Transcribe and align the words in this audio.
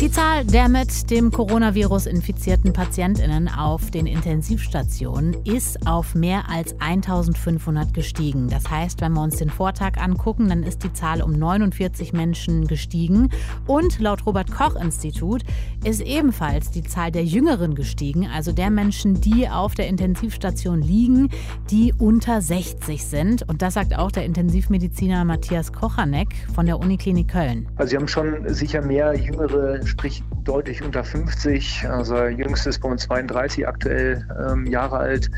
Die 0.00 0.10
Zahl 0.10 0.46
der 0.46 0.70
mit 0.70 1.10
dem 1.10 1.30
Coronavirus 1.30 2.06
infizierten 2.06 2.72
Patientinnen 2.72 3.48
auf 3.48 3.90
den 3.90 4.06
Intensivstationen 4.06 5.36
ist 5.44 5.86
auf 5.86 6.14
mehr 6.14 6.48
als 6.48 6.74
1500 6.80 7.92
gestiegen. 7.92 8.48
Das 8.48 8.70
heißt, 8.70 9.02
wenn 9.02 9.12
wir 9.12 9.22
uns 9.22 9.36
den 9.36 9.50
Vortag 9.50 9.98
angucken, 9.98 10.48
dann 10.48 10.62
ist 10.62 10.84
die 10.84 10.92
Zahl 10.94 11.20
um 11.20 11.32
49 11.32 12.14
Menschen 12.14 12.66
gestiegen. 12.66 13.28
Und 13.66 14.00
laut 14.00 14.24
Robert 14.24 14.50
Koch 14.50 14.74
Institut 14.74 15.42
ist 15.84 16.00
ebenfalls 16.00 16.70
die 16.70 16.82
Zahl 16.82 17.12
der 17.12 17.24
Jüngeren 17.24 17.74
gestiegen, 17.74 18.26
also 18.26 18.52
der 18.52 18.70
Menschen, 18.70 19.20
die 19.20 19.50
auf 19.50 19.74
der 19.74 19.86
Intensivstation 19.88 20.80
liegen, 20.80 21.28
die 21.70 21.92
unter 21.98 22.40
60 22.40 23.04
sind. 23.04 23.46
Und 23.50 23.60
das 23.60 23.74
sagt 23.74 23.94
auch 23.98 24.10
der 24.10 24.24
Intensivmediziner 24.24 25.26
Matthias 25.26 25.74
Kochanek 25.74 26.28
von 26.54 26.64
der 26.64 26.78
Uniklinik 26.78 27.28
Köln. 27.28 27.68
Also 27.76 27.90
sie 27.90 27.96
haben 27.98 28.08
schon 28.08 28.48
sicher 28.48 28.80
mehr 28.80 29.14
jüngere 29.14 29.89
sprich 29.90 30.22
deutlich 30.44 30.82
unter 30.82 31.04
50. 31.04 31.86
Also 31.88 32.24
jüngstes 32.24 32.78
uns 32.78 33.02
32 33.02 33.66
aktuell 33.66 34.26
ähm, 34.48 34.66
Jahre 34.66 34.98
alt. 34.98 35.30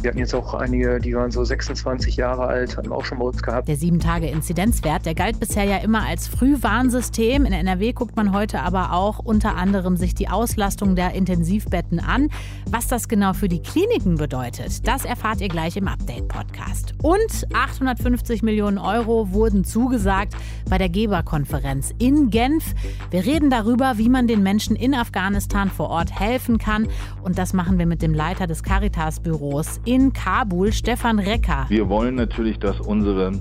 Wir 0.00 0.10
hatten 0.10 0.18
jetzt 0.18 0.34
auch 0.34 0.54
einige, 0.54 0.98
die 0.98 1.14
waren 1.14 1.30
so 1.30 1.44
26 1.44 2.16
Jahre 2.16 2.46
alt, 2.46 2.76
haben 2.76 2.92
auch 2.92 3.04
schon 3.04 3.18
bei 3.18 3.24
uns 3.24 3.42
gehabt. 3.42 3.68
Der 3.68 3.76
7-Tage-Inzidenzwert, 3.76 5.06
der 5.06 5.14
galt 5.14 5.40
bisher 5.40 5.64
ja 5.64 5.78
immer 5.78 6.06
als 6.06 6.28
Frühwarnsystem. 6.28 7.44
In 7.44 7.52
NRW 7.52 7.92
guckt 7.92 8.16
man 8.16 8.32
heute 8.32 8.60
aber 8.60 8.92
auch 8.92 9.18
unter 9.18 9.56
anderem 9.56 9.96
sich 9.96 10.14
die 10.14 10.28
Auslastung 10.28 10.96
der 10.96 11.14
Intensivbetten 11.14 12.00
an. 12.00 12.28
Was 12.70 12.88
das 12.88 13.08
genau 13.08 13.32
für 13.34 13.48
die 13.48 13.60
Kliniken 13.60 14.16
bedeutet, 14.16 14.86
das 14.86 15.04
erfahrt 15.04 15.40
ihr 15.40 15.48
gleich 15.48 15.76
im 15.76 15.88
Update-Podcast. 15.88 16.94
Und 17.02 17.46
850 17.54 18.42
Millionen 18.42 18.78
Euro 18.78 19.32
wurden 19.32 19.64
zugesagt 19.64 20.34
bei 20.68 20.78
der 20.78 20.88
Geberkonferenz 20.88 21.92
in 21.98 22.30
Genf. 22.30 22.74
Wir 23.10 23.24
reden 23.24 23.50
darüber, 23.50 23.97
wie 23.98 24.08
man 24.08 24.26
den 24.26 24.42
Menschen 24.42 24.76
in 24.76 24.94
Afghanistan 24.94 25.70
vor 25.70 25.90
Ort 25.90 26.18
helfen 26.18 26.58
kann. 26.58 26.88
Und 27.22 27.38
das 27.38 27.52
machen 27.52 27.78
wir 27.78 27.86
mit 27.86 28.00
dem 28.00 28.14
Leiter 28.14 28.46
des 28.46 28.62
Caritas-Büros 28.62 29.80
in 29.84 30.12
Kabul, 30.12 30.72
Stefan 30.72 31.18
Recker. 31.18 31.66
Wir 31.68 31.88
wollen 31.88 32.14
natürlich, 32.14 32.58
dass 32.58 32.80
unsere 32.80 33.32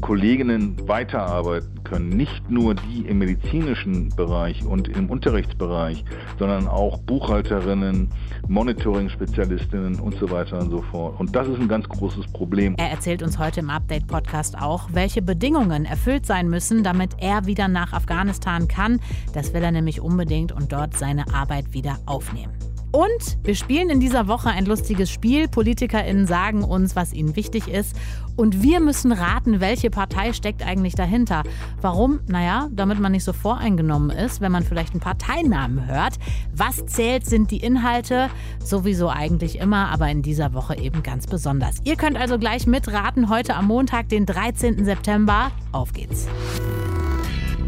Kolleginnen 0.00 0.76
weiterarbeiten 0.88 1.84
können. 1.84 2.08
Nicht 2.08 2.50
nur 2.50 2.74
die 2.74 3.06
im 3.06 3.18
medizinischen 3.18 4.08
Bereich 4.10 4.64
und 4.64 4.88
im 4.88 5.10
Unterrichtsbereich, 5.10 6.04
sondern 6.38 6.66
auch 6.68 6.98
Buchhalterinnen, 7.00 8.10
Monitoring-Spezialistinnen 8.48 10.00
und 10.00 10.16
so 10.18 10.30
weiter 10.30 10.58
und 10.58 10.70
so 10.70 10.82
fort. 10.82 11.18
Und 11.20 11.36
das 11.36 11.48
ist 11.48 11.60
ein 11.60 11.68
ganz 11.68 11.88
großes 11.88 12.26
Problem. 12.32 12.74
Er 12.78 12.90
erzählt 12.90 13.22
uns 13.22 13.38
heute 13.38 13.60
im 13.60 13.70
Update-Podcast 13.70 14.60
auch, 14.60 14.88
welche 14.92 15.22
Bedingungen 15.22 15.84
erfüllt 15.84 16.26
sein 16.26 16.48
müssen, 16.48 16.82
damit 16.82 17.10
er 17.18 17.46
wieder 17.46 17.68
nach 17.68 17.92
Afghanistan 17.92 18.68
kann. 18.68 19.00
Das 19.34 19.54
will 19.54 19.62
er 19.62 19.72
nämlich 19.72 20.00
unbedingt 20.00 20.52
und 20.52 20.72
dort 20.72 20.96
seine 20.96 21.32
Arbeit 21.34 21.72
wieder 21.72 21.98
aufnehmen. 22.06 22.52
Und 22.92 23.38
wir 23.42 23.54
spielen 23.54 23.88
in 23.88 24.00
dieser 24.00 24.28
Woche 24.28 24.50
ein 24.50 24.66
lustiges 24.66 25.10
Spiel. 25.10 25.48
PolitikerInnen 25.48 26.26
sagen 26.26 26.62
uns, 26.62 26.94
was 26.94 27.14
ihnen 27.14 27.36
wichtig 27.36 27.66
ist. 27.66 27.96
Und 28.36 28.62
wir 28.62 28.80
müssen 28.80 29.12
raten, 29.12 29.60
welche 29.60 29.90
Partei 29.90 30.32
steckt 30.32 30.64
eigentlich 30.64 30.94
dahinter. 30.94 31.42
Warum? 31.80 32.20
Naja, 32.26 32.68
damit 32.72 32.98
man 32.98 33.12
nicht 33.12 33.24
so 33.24 33.32
voreingenommen 33.32 34.10
ist, 34.10 34.40
wenn 34.40 34.52
man 34.52 34.62
vielleicht 34.64 34.92
einen 34.92 35.00
Parteinamen 35.00 35.86
hört. 35.86 36.18
Was 36.54 36.86
zählt, 36.86 37.26
sind 37.26 37.50
die 37.50 37.58
Inhalte. 37.58 38.30
Sowieso 38.64 39.08
eigentlich 39.08 39.58
immer, 39.58 39.88
aber 39.88 40.08
in 40.08 40.22
dieser 40.22 40.54
Woche 40.54 40.76
eben 40.76 41.02
ganz 41.02 41.26
besonders. 41.26 41.76
Ihr 41.84 41.96
könnt 41.96 42.16
also 42.16 42.38
gleich 42.38 42.66
mitraten 42.66 43.28
heute 43.28 43.54
am 43.54 43.66
Montag, 43.66 44.08
den 44.08 44.26
13. 44.26 44.84
September. 44.84 45.50
Auf 45.72 45.92
geht's. 45.92 46.26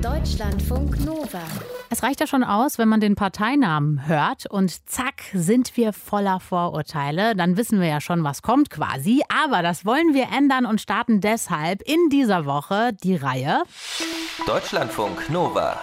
Deutschlandfunk 0.05 1.03
Nova. 1.03 1.41
Es 1.89 2.03
reicht 2.03 2.21
ja 2.21 2.27
schon 2.27 2.45
aus, 2.45 2.77
wenn 2.77 2.91
man 2.91 3.01
den 3.01 3.15
Parteinamen 3.15 4.07
hört 4.07 4.45
und 4.45 4.87
zack 4.87 5.23
sind 5.33 5.79
wir 5.79 5.95
voller 5.95 6.41
Vorurteile. 6.41 7.35
Dann 7.35 7.57
wissen 7.57 7.81
wir 7.81 7.89
ja 7.89 8.03
schon, 8.03 8.23
was 8.23 8.43
kommt 8.43 8.69
quasi. 8.69 9.23
Aber 9.31 9.63
das 9.63 9.87
wollen 9.87 10.13
wir 10.13 10.27
ändern 10.37 10.67
und 10.67 10.83
starten 10.83 11.23
deshalb 11.23 11.81
in 11.81 12.11
dieser 12.11 12.45
Woche 12.45 12.93
die 13.03 13.17
Reihe 13.17 13.63
Deutschlandfunk 14.47 15.31
Nova. 15.31 15.81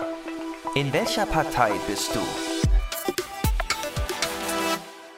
In 0.76 0.94
welcher 0.94 1.26
Partei 1.26 1.72
bist 1.88 2.14
du? 2.14 2.51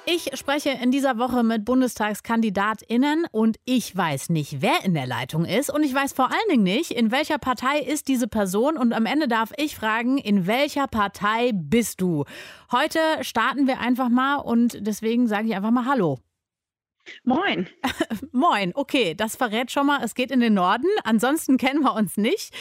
Ich 0.06 0.38
spreche 0.38 0.70
in 0.70 0.92
dieser 0.92 1.18
Woche 1.18 1.44
mit 1.44 1.64
BundestagskandidatInnen 1.64 3.26
und 3.32 3.56
ich 3.64 3.96
weiß 3.96 4.30
nicht, 4.32 4.62
wer 4.62 4.84
in 4.84 4.94
der 4.94 5.08
Leitung 5.08 5.46
ist 5.46 5.74
und 5.74 5.82
ich 5.82 5.94
weiß 5.94 6.12
vor 6.12 6.26
allen 6.26 6.50
Dingen 6.50 6.64
nicht, 6.64 6.92
in 6.92 7.10
welcher 7.10 7.38
Partei 7.38 7.80
ist 7.80 8.10
diese 8.10 8.28
Person 8.28 8.76
und 8.76 8.92
am 8.92 9.06
Ende 9.06 9.30
darf 9.30 9.54
ich 9.56 9.78
fragen, 9.78 10.18
in 10.18 10.46
welcher 10.46 10.88
Partei 10.88 11.52
bist 11.54 12.02
du? 12.02 12.26
Heute 12.70 13.00
starten 13.22 13.66
wir 13.66 13.80
einfach 13.80 14.10
mal 14.10 14.36
und 14.36 14.86
deswegen 14.86 15.28
sage 15.28 15.48
ich 15.48 15.56
einfach 15.56 15.72
mal 15.72 15.86
Hallo. 15.86 16.20
Moin. 17.24 17.68
Moin, 18.32 18.72
okay, 18.76 19.14
das 19.14 19.36
verrät 19.36 19.72
schon 19.72 19.86
mal, 19.88 20.04
es 20.04 20.16
geht 20.16 20.32
in 20.32 20.40
den 20.40 20.54
Norden. 20.54 20.88
Ansonsten 21.04 21.58
kennen 21.58 21.82
wir 21.82 21.94
uns 21.94 22.18
nicht. 22.18 22.54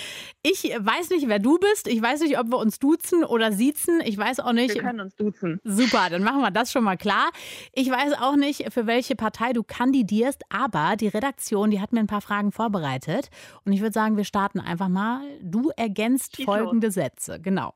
Ich 0.42 0.64
weiß 0.64 1.10
nicht, 1.10 1.28
wer 1.28 1.38
du 1.38 1.58
bist. 1.58 1.88
Ich 1.88 2.00
weiß 2.00 2.20
nicht, 2.20 2.38
ob 2.38 2.48
wir 2.48 2.58
uns 2.58 2.78
duzen 2.78 3.24
oder 3.24 3.52
siezen. 3.52 4.00
Ich 4.04 4.16
weiß 4.18 4.40
auch 4.40 4.52
nicht. 4.52 4.74
Wir 4.74 4.82
können 4.82 5.00
uns 5.00 5.16
duzen. 5.16 5.60
Super, 5.64 6.08
dann 6.10 6.22
machen 6.22 6.40
wir 6.40 6.50
das 6.50 6.72
schon 6.72 6.84
mal 6.84 6.96
klar. 6.96 7.30
Ich 7.72 7.90
weiß 7.90 8.14
auch 8.20 8.36
nicht, 8.36 8.72
für 8.72 8.86
welche 8.86 9.16
Partei 9.16 9.52
du 9.52 9.62
kandidierst, 9.62 10.42
aber 10.50 10.96
die 10.96 11.08
Redaktion, 11.08 11.70
die 11.70 11.80
hat 11.80 11.92
mir 11.92 12.00
ein 12.00 12.06
paar 12.06 12.20
Fragen 12.20 12.52
vorbereitet. 12.52 13.30
Und 13.64 13.72
ich 13.72 13.80
würde 13.80 13.92
sagen, 13.92 14.16
wir 14.16 14.24
starten 14.24 14.60
einfach 14.60 14.88
mal. 14.88 15.22
Du 15.42 15.70
ergänzt 15.76 16.36
Schieß 16.36 16.44
folgende 16.44 16.90
Sätze. 16.90 17.40
Genau. 17.40 17.74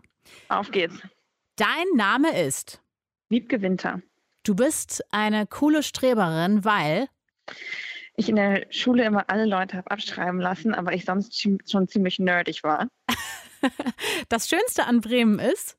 Auf 0.49 0.71
geht's. 0.71 1.01
Dein 1.57 1.87
Name 1.95 2.39
ist. 2.39 2.83
Wiebke 3.29 3.63
Winter. 3.63 4.03
Du 4.47 4.55
bist 4.55 5.05
eine 5.11 5.45
coole 5.45 5.83
Streberin, 5.83 6.65
weil. 6.65 7.09
Ich 8.15 8.29
in 8.29 8.37
der 8.37 8.65
Schule 8.71 9.05
immer 9.05 9.29
alle 9.29 9.45
Leute 9.45 9.77
habe 9.77 9.91
abschreiben 9.91 10.39
lassen, 10.39 10.73
aber 10.73 10.93
ich 10.93 11.05
sonst 11.05 11.37
schon 11.69 11.89
ziemlich 11.89 12.21
nerdig 12.21 12.63
war. 12.63 12.87
Das 14.29 14.49
Schönste 14.49 14.85
an 14.87 15.01
Bremen 15.01 15.41
ist. 15.41 15.77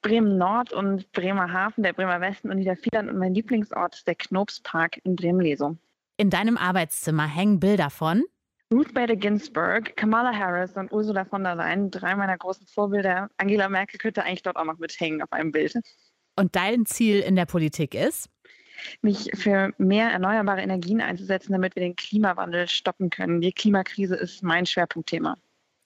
Bremen 0.00 0.38
Nord 0.38 0.72
und 0.72 1.12
Bremerhaven, 1.12 1.84
der 1.84 1.92
Bremer 1.92 2.22
Westen 2.22 2.50
und 2.50 2.56
Niedervierland 2.56 3.10
und 3.10 3.18
mein 3.18 3.34
Lieblingsort 3.34 3.96
ist 3.96 4.06
der 4.06 4.14
Knopspark 4.14 5.04
in 5.04 5.14
Bremen-Lesum. 5.16 5.78
In 6.16 6.30
deinem 6.30 6.56
Arbeitszimmer 6.56 7.26
hängen 7.26 7.60
Bilder 7.60 7.90
von. 7.90 8.24
Ruth 8.72 8.94
Bader 8.94 9.16
Ginsburg, 9.16 9.94
Kamala 9.96 10.32
Harris 10.32 10.76
und 10.76 10.92
Ursula 10.92 11.26
von 11.26 11.44
der 11.44 11.56
Leyen, 11.56 11.90
drei 11.90 12.14
meiner 12.16 12.38
großen 12.38 12.66
Vorbilder. 12.66 13.28
Angela 13.36 13.68
Merkel 13.68 13.98
könnte 13.98 14.24
eigentlich 14.24 14.42
dort 14.42 14.56
auch 14.56 14.64
noch 14.64 14.78
mithängen 14.78 15.20
auf 15.20 15.32
einem 15.32 15.52
Bild. 15.52 15.74
Und 16.38 16.54
dein 16.54 16.86
Ziel 16.86 17.18
in 17.18 17.34
der 17.34 17.46
Politik 17.46 17.94
ist. 17.94 18.30
mich 19.02 19.28
für 19.34 19.72
mehr 19.76 20.10
erneuerbare 20.10 20.62
Energien 20.62 21.00
einzusetzen, 21.00 21.50
damit 21.50 21.74
wir 21.74 21.82
den 21.82 21.96
Klimawandel 21.96 22.68
stoppen 22.68 23.10
können. 23.10 23.40
Die 23.40 23.50
Klimakrise 23.50 24.14
ist 24.14 24.44
mein 24.44 24.64
Schwerpunktthema. 24.64 25.36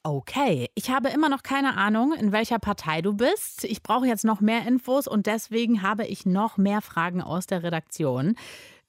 Okay, 0.05 0.69
ich 0.75 0.91
habe 0.91 1.09
immer 1.09 1.31
noch 1.31 1.43
keine 1.43 1.77
Ahnung, 1.77 2.12
in 2.12 2.33
welcher 2.33 2.59
Partei 2.59 3.01
du 3.01 3.15
bist. 3.15 3.65
Ich 3.65 3.83
brauche 3.83 4.07
jetzt 4.07 4.25
noch 4.25 4.41
mehr 4.41 4.67
Infos 4.67 5.07
und 5.07 5.27
deswegen 5.27 5.81
habe 5.81 6.05
ich 6.05 6.27
noch 6.27 6.59
mehr 6.59 6.83
Fragen 6.83 7.23
aus 7.23 7.47
der 7.47 7.62
Redaktion. 7.62 8.35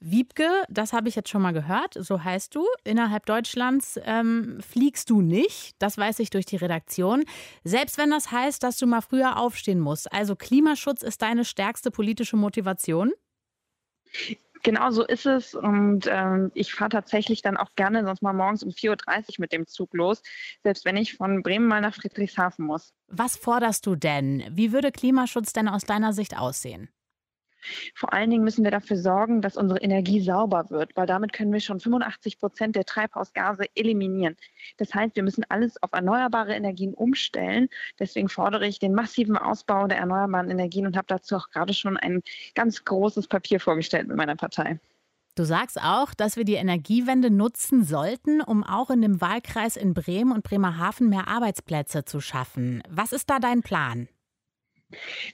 Wiebke, 0.06 0.50
das 0.70 0.92
habe 0.92 1.08
ich 1.08 1.16
jetzt 1.16 1.30
schon 1.30 1.42
mal 1.42 1.54
gehört, 1.54 1.94
so 1.98 2.24
heißt 2.24 2.54
du. 2.54 2.66
Innerhalb 2.84 3.26
Deutschlands 3.26 3.98
ähm, 4.04 4.60
fliegst 4.60 5.10
du 5.10 5.22
nicht, 5.22 5.76
das 5.80 5.98
weiß 5.98 6.20
ich 6.20 6.30
durch 6.30 6.46
die 6.46 6.58
Redaktion. 6.58 7.24
Selbst 7.64 7.98
wenn 7.98 8.10
das 8.10 8.30
heißt, 8.30 8.62
dass 8.64 8.78
du 8.78 8.86
mal 8.86 9.00
früher 9.00 9.38
aufstehen 9.38 9.80
musst. 9.80 10.12
Also 10.12 10.36
Klimaschutz 10.36 11.04
ist 11.04 11.22
deine 11.22 11.46
stärkste 11.46 11.90
politische 11.90 12.36
Motivation. 12.36 13.14
Genau 14.62 14.92
so 14.92 15.06
ist 15.06 15.26
es. 15.26 15.56
Und 15.56 16.08
ähm, 16.10 16.52
ich 16.54 16.74
fahre 16.74 16.90
tatsächlich 16.90 17.42
dann 17.42 17.56
auch 17.56 17.70
gerne 17.78 18.04
sonst 18.04 18.22
mal 18.22 18.34
morgens 18.34 18.64
um 18.64 18.72
4.30 18.72 18.90
Uhr 18.92 19.36
mit 19.40 19.54
dem 19.54 19.68
Zug 19.68 19.94
los, 19.94 20.22
selbst 20.64 20.84
wenn 20.84 20.98
ich 20.98 21.16
von 21.16 21.44
Bremen 21.44 21.68
mal 21.68 21.82
nach 21.82 21.96
Friedrichshafen 21.96 22.66
muss. 22.66 22.94
Was 23.08 23.38
forderst 23.38 23.86
du 23.86 23.96
denn? 23.96 24.44
Wie 24.52 24.74
würde 24.74 24.92
Klimaschutz 24.92 25.54
denn 25.54 25.70
aus 25.70 25.84
deiner 25.84 26.12
Sicht 26.12 26.38
aussehen? 26.38 26.90
Vor 27.96 28.14
allen 28.14 28.30
Dingen 28.30 28.44
müssen 28.44 28.64
wir 28.64 28.72
dafür 28.72 28.98
sorgen, 28.98 29.42
dass 29.42 29.58
unsere 29.58 29.80
Energie 29.82 30.22
sauber 30.22 30.70
wird, 30.70 30.96
weil 30.96 31.06
damit 31.06 31.34
können 31.34 31.54
wir 31.54 31.60
schon 31.60 31.80
85 31.80 32.40
Prozent 32.40 32.76
der 32.76 32.86
Treibhausgase 32.86 33.66
eliminieren. 33.76 34.36
Das 34.78 34.94
heißt, 34.94 35.16
wir 35.16 35.24
müssen 35.24 35.44
alles 35.50 35.82
auf 35.82 35.92
erneuerbare 35.94 36.54
Energien 36.54 36.94
umstellen. 36.94 37.70
Deswegen 38.00 38.30
fordere 38.30 38.68
ich 38.68 38.80
den 38.80 38.94
massiven 38.94 39.38
Ausbau 39.38 39.88
der 39.88 39.98
erneuerbaren 39.98 40.50
Energien 40.50 40.88
und 40.88 40.98
habe 40.98 41.08
dazu 41.08 41.36
auch 41.36 41.50
gerade 41.50 41.74
schon 41.74 41.98
ein 41.98 42.22
ganz 42.56 42.84
großes 42.84 43.28
Papier 43.28 43.60
vorgestellt 43.60 44.08
mit 44.08 44.18
meiner 44.18 44.36
Partei. 44.36 44.80
Du 45.36 45.46
sagst 45.46 45.82
auch, 45.82 46.14
dass 46.14 46.38
wir 46.38 46.46
die 46.46 46.54
Energiewende 46.54 47.32
nutzen 47.32 47.84
sollten, 47.84 48.40
um 48.42 48.64
auch 48.64 48.92
in 48.92 49.02
dem 49.02 49.20
Wahlkreis 49.20 49.78
in 49.78 49.96
Bremen 49.96 50.32
und 50.32 50.44
Bremerhaven 50.44 51.10
mehr 51.10 51.28
Arbeitsplätze 51.28 52.06
zu 52.06 52.22
schaffen. 52.22 52.84
Was 52.88 53.14
ist 53.14 53.32
da 53.32 53.40
dein 53.40 53.64
Plan? 53.64 54.08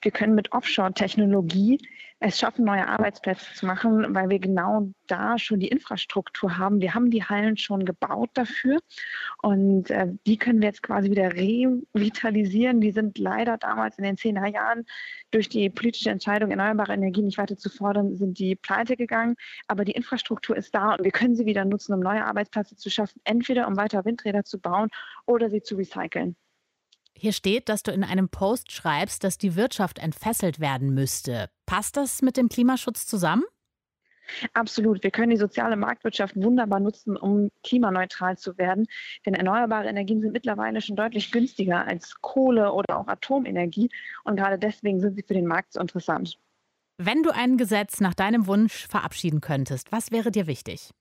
Wir 0.02 0.12
können 0.12 0.36
mit 0.36 0.52
Offshore-Technologie 0.52 1.80
es 2.22 2.38
schaffen, 2.38 2.66
neue 2.66 2.88
Arbeitsplätze 2.88 3.54
zu 3.54 3.66
machen, 3.66 4.14
weil 4.14 4.30
wir 4.30 4.40
genau 4.40 4.92
da 5.08 5.40
schon 5.40 5.60
die 5.60 5.70
Infrastruktur 5.70 6.58
haben. 6.58 6.82
Wir 6.82 6.94
haben 6.94 7.12
die 7.12 7.24
Hallen 7.24 7.56
schon 7.56 7.86
gebaut 7.86 8.30
dafür 8.34 8.80
und 9.42 9.90
äh, 9.90 10.08
die 10.28 10.38
können 10.38 10.60
wir 10.60 10.68
jetzt 10.68 10.84
quasi 10.84 11.10
wieder 11.10 11.32
revitalisieren. 11.32 12.82
Die 12.82 12.92
sind 12.92 13.18
leider 13.18 13.58
damals 13.58 13.98
in 13.98 14.04
den 14.04 14.18
10er 14.18 14.48
Jahren 14.48 14.86
durch 15.32 15.48
die 15.48 15.70
politische 15.70 16.10
Entscheidung, 16.10 16.52
erneuerbare 16.52 16.94
Energien 16.94 17.26
nicht 17.26 17.38
weiter 17.38 17.58
zu 17.58 17.70
fordern, 17.70 18.18
sind 18.18 18.38
die 18.38 18.56
pleite 18.56 18.98
gegangen. 18.98 19.36
Aber 19.68 19.86
die 19.86 19.94
Infrastruktur 19.94 20.58
ist 20.58 20.76
da 20.76 20.96
und 20.96 21.06
wir 21.06 21.12
können 21.12 21.36
sie 21.36 21.46
wieder 21.46 21.64
nutzen, 21.64 21.94
um 21.94 22.02
neue 22.02 22.26
Arbeitsplätze 22.26 22.76
zu 22.76 22.90
schaffen, 22.90 23.22
entweder 23.24 23.68
um 23.68 23.78
weiter 23.78 24.04
Windräder 24.04 24.44
zu 24.44 24.60
bauen 24.60 24.90
oder 25.26 25.50
sie 25.50 25.62
zu 25.62 25.76
recyceln. 25.78 26.36
Hier 27.20 27.34
steht, 27.34 27.68
dass 27.68 27.84
du 27.84 27.92
in 27.92 28.06
einem 28.06 28.30
Post 28.30 28.72
schreibst, 28.72 29.26
dass 29.26 29.38
die 29.38 29.58
Wirtschaft 29.58 30.00
entfesselt 30.00 30.62
werden 30.62 30.94
müsste. 30.94 31.50
Passt 31.66 31.98
das 31.98 32.22
mit 32.22 32.38
dem 32.38 32.48
Klimaschutz 32.48 33.06
zusammen? 33.06 33.44
Absolut. 34.54 35.04
Wir 35.04 35.12
können 35.12 35.32
die 35.32 35.38
soziale 35.38 35.76
Marktwirtschaft 35.76 36.38
wunderbar 36.38 36.80
nutzen, 36.80 37.18
um 37.18 37.50
klimaneutral 37.66 38.38
zu 38.38 38.58
werden. 38.58 38.88
Denn 39.26 39.34
erneuerbare 39.34 39.90
Energien 39.90 40.22
sind 40.22 40.32
mittlerweile 40.32 40.80
schon 40.80 40.96
deutlich 40.96 41.30
günstiger 41.34 41.86
als 41.86 42.22
Kohle 42.22 42.72
oder 42.72 42.98
auch 42.98 43.08
Atomenergie. 43.08 43.90
Und 44.24 44.38
gerade 44.38 44.58
deswegen 44.58 45.02
sind 45.02 45.16
sie 45.16 45.24
für 45.24 45.34
den 45.34 45.48
Markt 45.48 45.74
so 45.74 45.82
interessant. 45.82 46.38
Wenn 46.98 47.22
du 47.22 47.32
ein 47.32 47.58
Gesetz 47.58 48.00
nach 48.00 48.14
deinem 48.14 48.48
Wunsch 48.48 48.88
verabschieden 48.88 49.42
könntest, 49.42 49.92
was 49.92 50.12
wäre 50.12 50.32
dir 50.32 50.48
wichtig? 50.48 50.92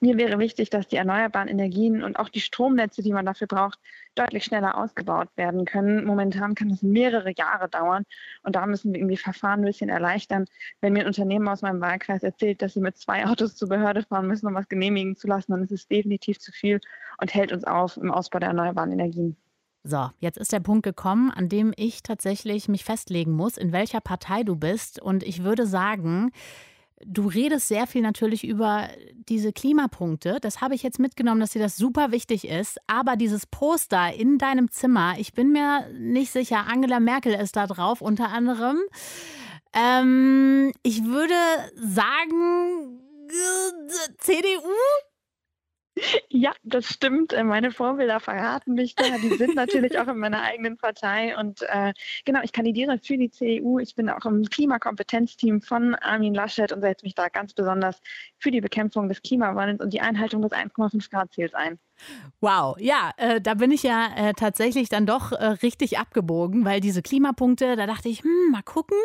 Mir 0.00 0.16
wäre 0.16 0.38
wichtig, 0.38 0.70
dass 0.70 0.88
die 0.88 0.96
erneuerbaren 0.96 1.48
Energien 1.48 2.02
und 2.02 2.18
auch 2.18 2.28
die 2.28 2.40
Stromnetze, 2.40 3.02
die 3.02 3.12
man 3.12 3.26
dafür 3.26 3.46
braucht, 3.46 3.78
deutlich 4.14 4.44
schneller 4.44 4.76
ausgebaut 4.76 5.28
werden 5.36 5.64
können. 5.64 6.04
Momentan 6.04 6.54
kann 6.54 6.70
es 6.70 6.82
mehrere 6.82 7.32
Jahre 7.36 7.68
dauern 7.68 8.04
und 8.42 8.56
da 8.56 8.66
müssen 8.66 8.92
wir 8.92 9.00
irgendwie 9.00 9.16
Verfahren 9.16 9.60
ein 9.60 9.66
bisschen 9.66 9.88
erleichtern. 9.88 10.46
Wenn 10.80 10.92
mir 10.92 11.00
ein 11.00 11.06
Unternehmen 11.06 11.48
aus 11.48 11.62
meinem 11.62 11.80
Wahlkreis 11.80 12.22
erzählt, 12.22 12.62
dass 12.62 12.74
sie 12.74 12.80
mit 12.80 12.96
zwei 12.96 13.26
Autos 13.26 13.56
zur 13.56 13.68
Behörde 13.68 14.02
fahren 14.02 14.26
müssen, 14.26 14.46
um 14.46 14.54
was 14.54 14.68
genehmigen 14.68 15.16
zu 15.16 15.26
lassen, 15.26 15.52
dann 15.52 15.62
ist 15.62 15.72
es 15.72 15.88
definitiv 15.88 16.38
zu 16.38 16.52
viel 16.52 16.80
und 17.18 17.34
hält 17.34 17.52
uns 17.52 17.64
auf 17.64 17.96
im 17.96 18.10
Ausbau 18.10 18.38
der 18.38 18.48
erneuerbaren 18.48 18.92
Energien. 18.92 19.36
So, 19.82 20.10
jetzt 20.18 20.36
ist 20.36 20.52
der 20.52 20.60
Punkt 20.60 20.82
gekommen, 20.82 21.30
an 21.30 21.48
dem 21.48 21.72
ich 21.74 22.02
tatsächlich 22.02 22.68
mich 22.68 22.84
festlegen 22.84 23.32
muss, 23.32 23.56
in 23.56 23.72
welcher 23.72 24.02
Partei 24.02 24.42
du 24.42 24.54
bist. 24.54 25.00
Und 25.00 25.22
ich 25.22 25.42
würde 25.42 25.66
sagen, 25.66 26.32
Du 27.04 27.28
redest 27.28 27.68
sehr 27.68 27.86
viel 27.86 28.02
natürlich 28.02 28.44
über 28.44 28.88
diese 29.28 29.52
Klimapunkte. 29.52 30.38
Das 30.40 30.60
habe 30.60 30.74
ich 30.74 30.82
jetzt 30.82 30.98
mitgenommen, 30.98 31.40
dass 31.40 31.52
dir 31.52 31.62
das 31.62 31.76
super 31.76 32.12
wichtig 32.12 32.46
ist. 32.46 32.78
Aber 32.86 33.16
dieses 33.16 33.46
Poster 33.46 34.12
in 34.12 34.38
deinem 34.38 34.70
Zimmer, 34.70 35.14
ich 35.18 35.32
bin 35.32 35.50
mir 35.50 35.88
nicht 35.92 36.30
sicher, 36.30 36.66
Angela 36.68 37.00
Merkel 37.00 37.32
ist 37.34 37.56
da 37.56 37.66
drauf 37.66 38.02
unter 38.02 38.28
anderem. 38.28 38.78
Ähm, 39.72 40.72
ich 40.82 41.04
würde 41.04 41.34
sagen, 41.74 43.00
CDU? 44.18 44.74
Ja, 46.28 46.52
das 46.62 46.86
stimmt. 46.86 47.32
Äh, 47.32 47.44
meine 47.44 47.70
Vorbilder 47.70 48.20
verraten 48.20 48.74
mich 48.74 48.94
da. 48.94 49.04
Die 49.18 49.36
sind 49.36 49.54
natürlich 49.54 49.98
auch 49.98 50.08
in 50.08 50.18
meiner 50.18 50.42
eigenen 50.42 50.76
Partei. 50.76 51.36
Und 51.36 51.62
äh, 51.62 51.92
genau, 52.24 52.40
ich 52.42 52.52
kandidiere 52.52 52.98
für 52.98 53.16
die 53.16 53.30
CDU. 53.30 53.78
Ich 53.78 53.94
bin 53.94 54.08
auch 54.08 54.24
im 54.24 54.44
Klimakompetenzteam 54.44 55.60
von 55.62 55.94
Armin 55.94 56.34
Laschet 56.34 56.72
und 56.72 56.80
setze 56.80 57.04
mich 57.04 57.14
da 57.14 57.28
ganz 57.28 57.52
besonders 57.52 58.00
für 58.38 58.50
die 58.50 58.60
Bekämpfung 58.60 59.08
des 59.08 59.22
Klimawandels 59.22 59.80
und 59.80 59.92
die 59.92 60.00
Einhaltung 60.00 60.42
des 60.42 60.52
1,5 60.52 61.10
Grad 61.10 61.32
Ziels 61.32 61.54
ein. 61.54 61.78
Wow, 62.40 62.76
ja, 62.78 63.12
äh, 63.16 63.40
da 63.40 63.54
bin 63.54 63.70
ich 63.70 63.82
ja 63.82 64.08
äh, 64.16 64.32
tatsächlich 64.32 64.88
dann 64.88 65.06
doch 65.06 65.32
äh, 65.32 65.44
richtig 65.46 65.98
abgebogen, 65.98 66.64
weil 66.64 66.80
diese 66.80 67.02
Klimapunkte, 67.02 67.76
da 67.76 67.86
dachte 67.86 68.08
ich, 68.08 68.22
hm, 68.22 68.50
mal 68.50 68.62
gucken. 68.62 68.96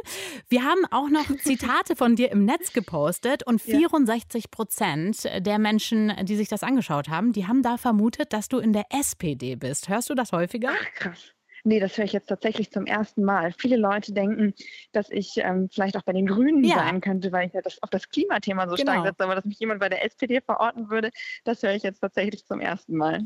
Wir 0.48 0.64
haben 0.64 0.86
auch 0.92 1.10
noch 1.10 1.26
Zitate 1.44 1.96
von 1.96 2.16
dir 2.16 2.32
im 2.32 2.46
Netz 2.46 2.74
gepostet 2.74 3.46
und 3.46 3.62
64 3.62 4.52
Prozent 4.52 5.30
der 5.40 5.60
Menschen, 5.60 6.14
die 6.24 6.36
sich 6.36 6.48
das 6.48 6.64
angeschaut 6.64 7.10
haben, 7.10 7.34
die 7.34 7.48
haben 7.48 7.62
da 7.62 7.78
vermutet, 7.78 8.32
dass 8.34 8.48
du 8.48 8.60
in 8.60 8.74
der 8.74 8.86
SPD 8.90 9.56
bist. 9.56 9.90
Hörst 9.90 10.10
du 10.10 10.16
das 10.16 10.32
häufiger? 10.32 10.72
Ach, 10.74 10.94
krass. 10.94 11.35
Nee, 11.68 11.80
das 11.80 11.98
höre 11.98 12.06
ich 12.06 12.14
jetzt 12.14 12.28
tatsächlich 12.28 12.72
zum 12.72 12.86
ersten 12.86 13.24
Mal. 13.24 13.52
Viele 13.58 13.76
Leute 13.76 14.14
denken, 14.14 14.54
dass 14.92 15.10
ich 15.10 15.34
ähm, 15.38 15.68
vielleicht 15.72 15.98
auch 15.98 16.04
bei 16.04 16.14
den 16.14 16.28
Grünen 16.28 16.64
ja. 16.64 16.76
sein 16.76 17.02
könnte, 17.02 17.32
weil 17.32 17.48
ich 17.48 17.54
ja 17.54 17.62
das, 17.62 17.82
auf 17.82 17.90
das 17.90 18.08
Klimathema 18.08 18.70
so 18.70 18.76
genau. 18.76 18.92
stark 18.92 19.08
setze. 19.08 19.24
Aber 19.24 19.34
dass 19.34 19.46
mich 19.46 19.60
jemand 19.60 19.80
bei 19.80 19.90
der 19.90 20.06
SPD 20.06 20.42
verorten 20.42 20.92
würde, 20.92 21.10
das 21.44 21.64
höre 21.64 21.74
ich 21.74 21.82
jetzt 21.82 22.02
tatsächlich 22.02 22.46
zum 22.46 22.62
ersten 22.62 22.96
Mal. 22.96 23.26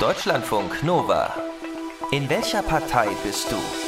Deutschlandfunk 0.00 0.82
Nova. 0.82 1.34
In 2.10 2.28
welcher 2.28 2.62
Partei 2.62 3.08
bist 3.24 3.50
du? 3.50 3.85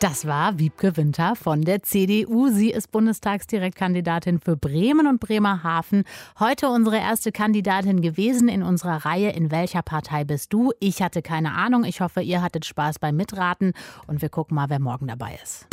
Das 0.00 0.28
war 0.28 0.60
Wiebke 0.60 0.96
Winter 0.96 1.34
von 1.34 1.62
der 1.62 1.82
CDU. 1.82 2.50
Sie 2.50 2.70
ist 2.70 2.92
Bundestagsdirektkandidatin 2.92 4.38
für 4.38 4.56
Bremen 4.56 5.08
und 5.08 5.18
Bremerhaven. 5.18 6.04
Heute 6.38 6.68
unsere 6.68 6.98
erste 6.98 7.32
Kandidatin 7.32 8.00
gewesen 8.00 8.48
in 8.48 8.62
unserer 8.62 9.04
Reihe 9.04 9.30
In 9.30 9.50
welcher 9.50 9.82
Partei 9.82 10.22
bist 10.22 10.52
du? 10.52 10.70
Ich 10.78 11.02
hatte 11.02 11.20
keine 11.20 11.50
Ahnung. 11.50 11.82
Ich 11.82 12.00
hoffe, 12.00 12.20
ihr 12.20 12.42
hattet 12.42 12.64
Spaß 12.64 13.00
beim 13.00 13.16
Mitraten 13.16 13.72
und 14.06 14.22
wir 14.22 14.28
gucken 14.28 14.54
mal, 14.54 14.70
wer 14.70 14.78
morgen 14.78 15.08
dabei 15.08 15.36
ist. 15.42 15.66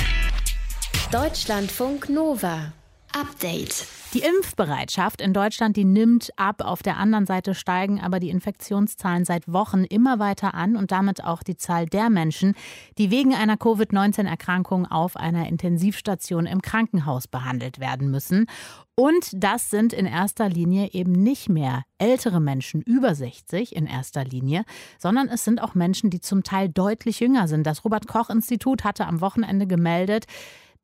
Deutschlandfunk 1.11 2.09
Nova. 2.09 2.73
Update. 3.15 3.87
Die 4.13 4.19
Impfbereitschaft 4.19 5.21
in 5.21 5.31
Deutschland, 5.31 5.77
die 5.77 5.85
nimmt 5.85 6.31
ab. 6.35 6.61
Auf 6.61 6.83
der 6.83 6.97
anderen 6.97 7.25
Seite 7.25 7.55
steigen 7.55 8.01
aber 8.01 8.19
die 8.19 8.29
Infektionszahlen 8.29 9.23
seit 9.23 9.51
Wochen 9.51 9.85
immer 9.85 10.19
weiter 10.19 10.53
an 10.53 10.75
und 10.75 10.91
damit 10.91 11.23
auch 11.23 11.41
die 11.41 11.55
Zahl 11.55 11.85
der 11.85 12.09
Menschen, 12.09 12.55
die 12.97 13.11
wegen 13.11 13.33
einer 13.33 13.55
Covid-19-Erkrankung 13.55 14.85
auf 14.85 15.15
einer 15.15 15.47
Intensivstation 15.47 16.45
im 16.45 16.61
Krankenhaus 16.61 17.29
behandelt 17.29 17.79
werden 17.79 18.11
müssen. 18.11 18.47
Und 18.95 19.31
das 19.33 19.69
sind 19.69 19.93
in 19.93 20.05
erster 20.05 20.49
Linie 20.49 20.91
eben 20.91 21.13
nicht 21.13 21.47
mehr 21.47 21.83
ältere 21.97 22.41
Menschen 22.41 22.81
über 22.81 23.15
60 23.15 23.75
in 23.75 23.85
erster 23.85 24.25
Linie, 24.25 24.65
sondern 24.99 25.29
es 25.29 25.45
sind 25.45 25.61
auch 25.61 25.73
Menschen, 25.73 26.09
die 26.09 26.19
zum 26.19 26.43
Teil 26.43 26.67
deutlich 26.67 27.21
jünger 27.21 27.47
sind. 27.47 27.65
Das 27.65 27.85
Robert 27.85 28.07
Koch 28.07 28.29
Institut 28.29 28.83
hatte 28.83 29.05
am 29.05 29.21
Wochenende 29.21 29.67
gemeldet, 29.67 30.25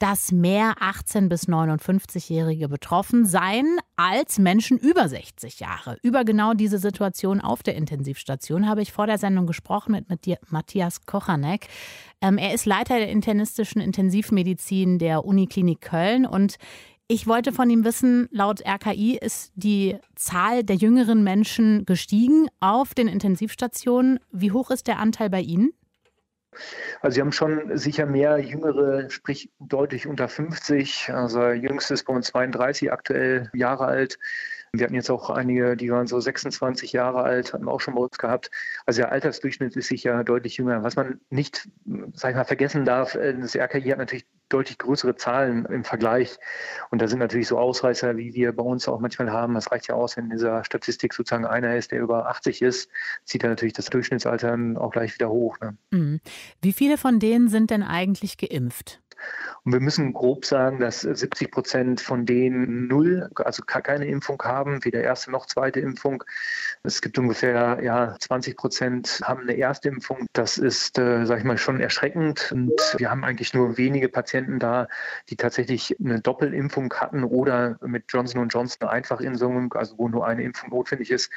dass 0.01 0.31
mehr 0.31 0.73
18- 0.79 1.29
bis 1.29 1.47
59-Jährige 1.47 2.67
betroffen 2.67 3.27
seien 3.27 3.77
als 3.95 4.39
Menschen 4.39 4.79
über 4.79 5.07
60 5.07 5.59
Jahre. 5.59 5.97
Über 6.01 6.25
genau 6.25 6.55
diese 6.55 6.79
Situation 6.79 7.39
auf 7.39 7.61
der 7.61 7.75
Intensivstation 7.75 8.67
habe 8.67 8.81
ich 8.81 8.91
vor 8.91 9.05
der 9.05 9.19
Sendung 9.19 9.45
gesprochen 9.45 9.91
mit, 9.91 10.39
Matthias 10.49 11.05
Kochanek. 11.05 11.67
Ähm, 12.19 12.39
er 12.39 12.55
ist 12.55 12.65
Leiter 12.65 12.97
der 12.97 13.09
internistischen 13.09 13.79
Intensivmedizin 13.79 14.97
der 14.97 15.23
Uniklinik 15.23 15.81
Köln 15.81 16.25
und 16.25 16.55
ich 17.07 17.27
wollte 17.27 17.51
von 17.51 17.69
ihm 17.69 17.83
wissen, 17.83 18.27
laut 18.31 18.61
RKI 18.65 19.19
ist 19.21 19.51
die 19.53 19.97
Zahl 20.15 20.63
der 20.63 20.77
jüngeren 20.77 21.23
Menschen 21.23 21.85
gestiegen 21.85 22.47
auf 22.59 22.95
den 22.95 23.07
Intensivstationen. 23.07 24.17
Wie 24.31 24.51
hoch 24.51 24.71
ist 24.71 24.87
der 24.87 24.97
Anteil 24.97 25.29
bei 25.29 25.41
Ihnen? 25.41 25.73
Also 27.01 27.15
Sie 27.15 27.21
haben 27.21 27.31
schon 27.31 27.77
sicher 27.77 28.05
mehr 28.05 28.37
Jüngere, 28.37 29.09
sprich 29.09 29.49
deutlich 29.59 30.07
unter 30.07 30.27
50. 30.27 31.09
Also 31.13 31.49
jüngstes 31.49 32.03
bei 32.03 32.13
uns 32.13 32.27
32 32.27 32.91
aktuell 32.91 33.49
Jahre 33.53 33.85
alt. 33.85 34.19
Wir 34.73 34.85
hatten 34.85 34.95
jetzt 34.95 35.09
auch 35.09 35.29
einige, 35.29 35.75
die 35.75 35.91
waren 35.91 36.07
so 36.07 36.19
26 36.19 36.93
Jahre 36.93 37.23
alt, 37.23 37.53
hatten 37.53 37.65
wir 37.65 37.71
auch 37.71 37.81
schon 37.81 37.95
bei 37.95 38.01
uns 38.01 38.17
gehabt. 38.17 38.51
Also 38.85 39.01
der 39.01 39.11
Altersdurchschnitt 39.11 39.75
ist 39.75 39.87
sicher 39.87 40.23
deutlich 40.23 40.57
jünger. 40.57 40.83
Was 40.83 40.95
man 40.95 41.19
nicht, 41.29 41.67
sag 42.13 42.31
ich 42.31 42.35
mal, 42.37 42.45
vergessen 42.45 42.85
darf, 42.85 43.15
äh, 43.15 43.33
das 43.33 43.55
RKI 43.55 43.89
hat 43.89 43.97
natürlich 43.97 44.25
deutlich 44.53 44.77
größere 44.77 45.15
Zahlen 45.15 45.65
im 45.65 45.83
Vergleich. 45.83 46.37
Und 46.89 47.01
da 47.01 47.07
sind 47.07 47.19
natürlich 47.19 47.47
so 47.47 47.57
Ausreißer, 47.57 48.17
wie 48.17 48.33
wir 48.33 48.51
bei 48.53 48.63
uns 48.63 48.87
auch 48.87 48.99
manchmal 48.99 49.31
haben. 49.31 49.53
Das 49.53 49.71
reicht 49.71 49.87
ja 49.87 49.95
aus, 49.95 50.17
wenn 50.17 50.25
in 50.25 50.31
dieser 50.31 50.63
Statistik 50.63 51.13
sozusagen 51.13 51.45
einer 51.45 51.75
ist, 51.75 51.91
der 51.91 51.99
über 51.99 52.27
80 52.27 52.61
ist, 52.61 52.89
zieht 53.25 53.43
er 53.43 53.49
natürlich 53.49 53.73
das 53.73 53.85
Durchschnittsalter 53.85 54.57
auch 54.77 54.91
gleich 54.91 55.13
wieder 55.15 55.29
hoch. 55.29 55.59
Ne? 55.59 55.77
Mhm. 55.91 56.19
Wie 56.61 56.73
viele 56.73 56.97
von 56.97 57.19
denen 57.19 57.47
sind 57.47 57.69
denn 57.69 57.83
eigentlich 57.83 58.37
geimpft? 58.37 59.01
Und 59.63 59.73
wir 59.73 59.79
müssen 59.79 60.13
grob 60.13 60.45
sagen, 60.45 60.79
dass 60.79 61.01
70 61.01 61.51
Prozent 61.51 62.01
von 62.01 62.25
denen 62.25 62.87
null, 62.87 63.29
also 63.35 63.63
keine 63.63 64.07
Impfung 64.07 64.41
haben, 64.43 64.83
weder 64.83 65.01
erste 65.01 65.31
noch 65.31 65.45
zweite 65.45 65.79
Impfung. 65.79 66.23
Es 66.83 67.01
gibt 67.01 67.19
ungefähr 67.19 67.79
ja, 67.83 68.15
20 68.19 68.57
Prozent 68.57 69.21
haben 69.23 69.41
eine 69.41 69.53
erste 69.53 69.89
Impfung. 69.89 70.25
Das 70.33 70.57
ist, 70.57 70.97
äh, 70.97 71.25
sage 71.25 71.41
ich 71.41 71.45
mal, 71.45 71.57
schon 71.57 71.79
erschreckend. 71.79 72.51
Und 72.51 72.73
wir 72.97 73.11
haben 73.11 73.23
eigentlich 73.23 73.53
nur 73.53 73.77
wenige 73.77 74.09
Patienten 74.09 74.57
da, 74.57 74.87
die 75.29 75.35
tatsächlich 75.35 75.95
eine 75.99 76.19
Doppelimpfung 76.19 76.91
hatten 76.93 77.23
oder 77.23 77.77
mit 77.81 78.05
Johnson 78.09 78.47
Johnson 78.47 78.87
Einfachimpfung, 78.87 79.73
also 79.73 79.97
wo 79.97 80.07
nur 80.09 80.25
eine 80.25 80.43
Impfung 80.43 80.69
notwendig 80.69 81.11
ist, 81.11 81.31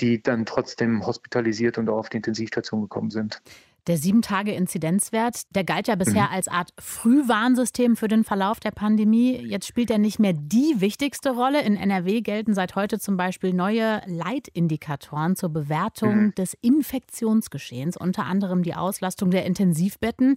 die 0.00 0.22
dann 0.22 0.44
trotzdem 0.44 1.06
hospitalisiert 1.06 1.78
und 1.78 1.88
auch 1.88 1.98
auf 1.98 2.08
die 2.08 2.18
Intensivstation 2.18 2.82
gekommen 2.82 3.10
sind. 3.10 3.42
Der 3.90 3.98
Sieben-Tage-Inzidenzwert, 3.98 5.52
der 5.52 5.64
galt 5.64 5.88
ja 5.88 5.96
bisher 5.96 6.28
mhm. 6.28 6.32
als 6.32 6.46
Art 6.46 6.70
Frühwarnsystem 6.78 7.96
für 7.96 8.06
den 8.06 8.22
Verlauf 8.22 8.60
der 8.60 8.70
Pandemie. 8.70 9.32
Jetzt 9.32 9.66
spielt 9.66 9.90
er 9.90 9.98
nicht 9.98 10.20
mehr 10.20 10.32
die 10.32 10.76
wichtigste 10.76 11.30
Rolle. 11.30 11.60
In 11.62 11.74
NRW 11.74 12.20
gelten 12.20 12.54
seit 12.54 12.76
heute 12.76 13.00
zum 13.00 13.16
Beispiel 13.16 13.52
neue 13.52 14.00
Leitindikatoren 14.06 15.34
zur 15.34 15.48
Bewertung 15.48 16.26
mhm. 16.26 16.34
des 16.36 16.56
Infektionsgeschehens, 16.60 17.96
unter 17.96 18.26
anderem 18.26 18.62
die 18.62 18.76
Auslastung 18.76 19.32
der 19.32 19.44
Intensivbetten. 19.44 20.36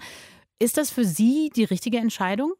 Ist 0.57 0.77
das 0.77 0.89
für 0.89 1.05
Sie 1.05 1.51
die 1.55 1.65
richtige 1.65 1.99
Entscheidung? 1.99 2.53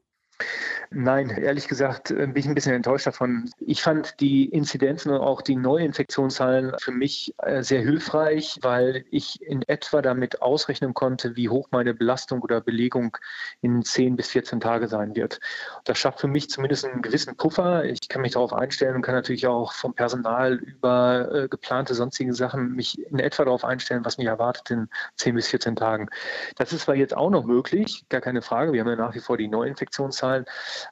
Nein, 0.96 1.30
ehrlich 1.30 1.68
gesagt 1.68 2.12
äh, 2.12 2.28
bin 2.28 2.38
ich 2.38 2.46
ein 2.46 2.54
bisschen 2.54 2.74
enttäuscht 2.74 3.08
davon. 3.08 3.50
Ich 3.60 3.82
fand 3.82 4.20
die 4.20 4.46
Inzidenzen 4.46 5.12
und 5.12 5.22
auch 5.22 5.42
die 5.42 5.56
Neuinfektionszahlen 5.56 6.74
für 6.80 6.92
mich 6.92 7.34
äh, 7.40 7.64
sehr 7.64 7.82
hilfreich, 7.82 8.60
weil 8.62 9.04
ich 9.10 9.42
in 9.42 9.64
etwa 9.64 10.04
damit 10.04 10.42
ausrechnen 10.42 10.94
konnte, 10.94 11.36
wie 11.36 11.50
hoch 11.50 11.70
meine 11.72 11.96
Belastung 11.96 12.42
oder 12.42 12.62
Belegung 12.62 13.18
in 13.62 13.84
10 13.84 14.16
bis 14.16 14.30
14 14.30 14.60
Tage 14.60 14.88
sein 14.88 15.16
wird. 15.16 15.40
Das 15.84 15.98
schafft 15.98 16.20
für 16.20 16.28
mich 16.28 16.50
zumindest 16.50 16.86
einen 16.86 17.02
gewissen 17.02 17.36
Puffer. 17.38 17.86
Ich 17.86 18.08
kann 18.08 18.22
mich 18.22 18.34
darauf 18.34 18.54
einstellen 18.54 18.96
und 18.96 19.02
kann 19.02 19.16
natürlich 19.16 19.48
auch 19.48 19.74
vom 19.74 19.96
Personal 19.96 20.56
über 20.56 21.30
äh, 21.34 21.48
geplante 21.48 21.96
sonstige 21.96 22.34
Sachen 22.34 22.74
mich 22.76 23.00
in 23.10 23.20
etwa 23.20 23.46
darauf 23.46 23.66
einstellen, 23.66 24.06
was 24.06 24.20
mich 24.20 24.28
erwartet 24.28 24.70
in 24.70 24.90
10 25.16 25.36
bis 25.36 25.48
14 25.48 25.76
Tagen. 25.76 26.10
Das 26.56 26.72
ist 26.72 26.82
zwar 26.82 26.96
jetzt 26.96 27.18
auch 27.18 27.32
noch 27.32 27.46
möglich, 27.46 28.06
gar 28.10 28.22
keine 28.22 28.44
Frage. 28.44 28.74
Wir 28.74 28.82
haben 28.82 28.90
ja 28.90 28.96
nach 28.96 29.16
wie 29.16 29.20
vor 29.20 29.38
die 29.38 29.48
Neuinfektionszahlen. 29.48 30.23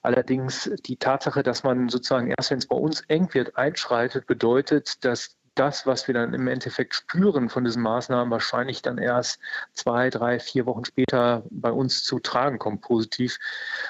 Allerdings 0.01 0.69
die 0.85 0.97
Tatsache, 0.97 1.43
dass 1.43 1.63
man 1.63 1.89
sozusagen 1.89 2.33
erst, 2.37 2.51
wenn 2.51 2.59
es 2.59 2.67
bei 2.67 2.75
uns 2.75 3.01
eng 3.01 3.33
wird, 3.33 3.57
einschreitet, 3.57 4.27
bedeutet, 4.27 5.03
dass 5.05 5.37
das, 5.55 5.85
was 5.85 6.07
wir 6.07 6.13
dann 6.13 6.33
im 6.33 6.47
Endeffekt 6.47 6.95
spüren 6.95 7.49
von 7.49 7.63
diesen 7.63 7.81
Maßnahmen, 7.81 8.31
wahrscheinlich 8.31 8.81
dann 8.81 8.97
erst 8.97 9.39
zwei, 9.73 10.09
drei, 10.09 10.39
vier 10.39 10.65
Wochen 10.65 10.85
später 10.85 11.43
bei 11.49 11.71
uns 11.71 12.03
zu 12.03 12.19
tragen 12.19 12.57
kommt, 12.57 12.81
positiv. 12.81 13.37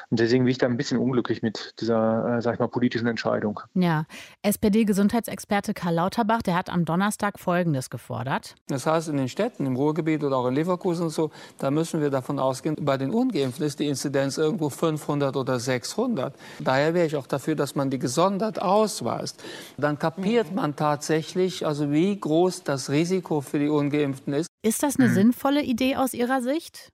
Und 0.10 0.20
deswegen 0.20 0.46
bin 0.46 0.52
ich 0.52 0.58
da 0.58 0.68
ein 0.68 0.78
bisschen 0.78 0.98
unglücklich 0.98 1.42
mit 1.42 1.76
dieser, 1.80 2.38
äh, 2.38 2.42
sag 2.42 2.56
ich 2.56 2.60
mal, 2.60 2.68
politischen 2.68 3.08
Entscheidung. 3.08 3.60
Ja, 3.74 4.06
SPD-Gesundheitsexperte 4.42 5.74
Karl 5.74 5.96
Lauterbach, 5.96 6.42
der 6.42 6.56
hat 6.56 6.70
am 6.70 6.86
Donnerstag 6.86 7.40
Folgendes 7.40 7.90
gefordert. 7.90 8.56
Das 8.68 8.86
heißt, 8.86 9.10
in 9.10 9.18
den 9.18 9.30
Städten, 9.30 9.66
im 9.66 9.76
Ruhrgebiet 9.76 10.24
oder 10.24 10.38
auch 10.38 10.48
in 10.48 10.56
Leverkusen 10.56 11.06
und 11.06 11.10
so, 11.12 11.32
da 11.60 11.70
müssen 11.70 12.02
wir 12.02 12.10
davon 12.10 12.40
ausgehen, 12.40 12.76
bei 12.80 12.98
den 12.98 13.12
Ungeimpften 13.12 13.66
ist 13.66 13.80
die 13.80 13.88
Inzidenz 13.88 14.38
irgendwo 14.38 14.70
500 14.70 15.36
oder 15.36 15.60
600. 15.60 16.34
Daher 16.60 16.94
wäre 16.94 17.06
ich 17.06 17.16
auch 17.16 17.28
dafür, 17.28 17.56
dass 17.56 17.76
man 17.76 17.90
die 17.90 18.00
gesondert 18.00 18.62
ausweist. 18.62 19.44
Dann 19.78 20.00
kapiert 20.00 20.54
man 20.54 20.76
tatsächlich, 20.76 21.51
nicht, 21.52 21.64
also 21.66 21.92
wie 21.92 22.18
groß 22.18 22.64
das 22.64 22.90
Risiko 22.90 23.42
für 23.42 23.60
die 23.60 23.68
Ungeimpften 23.68 24.34
ist. 24.34 24.48
Ist 24.64 24.84
das 24.84 24.98
eine 24.98 25.08
hm. 25.08 25.14
sinnvolle 25.14 25.64
Idee 25.64 25.98
aus 25.98 26.14
Ihrer 26.14 26.42
Sicht? 26.42 26.90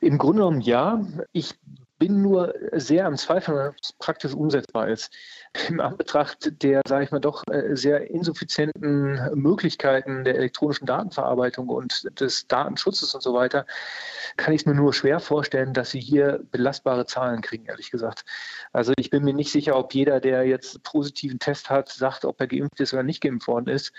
Im 0.00 0.18
Grunde 0.18 0.38
genommen 0.38 0.60
ja. 0.60 1.04
Ich 1.32 1.54
bin 1.98 2.22
nur 2.22 2.52
sehr 2.72 3.06
am 3.06 3.16
Zweifeln, 3.16 3.68
ob 3.68 3.74
es 3.80 3.92
praktisch 3.92 4.34
umsetzbar 4.34 4.88
ist. 4.88 5.12
Im 5.68 5.80
Anbetracht 5.80 6.62
der, 6.62 6.82
sage 6.86 7.04
ich 7.04 7.10
mal, 7.12 7.20
doch 7.20 7.44
äh, 7.50 7.76
sehr 7.76 8.10
insuffizienten 8.10 9.20
Möglichkeiten 9.34 10.24
der 10.24 10.34
elektronischen 10.34 10.86
Datenverarbeitung 10.86 11.68
und 11.68 12.20
des 12.20 12.48
Datenschutzes 12.48 13.14
und 13.14 13.20
so 13.20 13.34
weiter, 13.34 13.64
kann 14.36 14.52
ich 14.52 14.62
es 14.62 14.66
mir 14.66 14.74
nur 14.74 14.92
schwer 14.92 15.20
vorstellen, 15.20 15.72
dass 15.72 15.90
sie 15.90 16.00
hier 16.00 16.40
belastbare 16.50 17.06
Zahlen 17.06 17.40
kriegen, 17.40 17.66
ehrlich 17.66 17.90
gesagt. 17.92 18.24
Also 18.72 18.92
ich 18.98 19.10
bin 19.10 19.22
mir 19.22 19.32
nicht 19.32 19.52
sicher, 19.52 19.76
ob 19.76 19.94
jeder, 19.94 20.18
der 20.18 20.44
jetzt 20.44 20.74
einen 20.74 20.82
positiven 20.82 21.38
Test 21.38 21.70
hat, 21.70 21.88
sagt, 21.88 22.24
ob 22.24 22.40
er 22.40 22.48
geimpft 22.48 22.80
ist 22.80 22.92
oder 22.92 23.04
nicht 23.04 23.20
geimpft 23.20 23.46
worden 23.46 23.68
ist. 23.68 23.92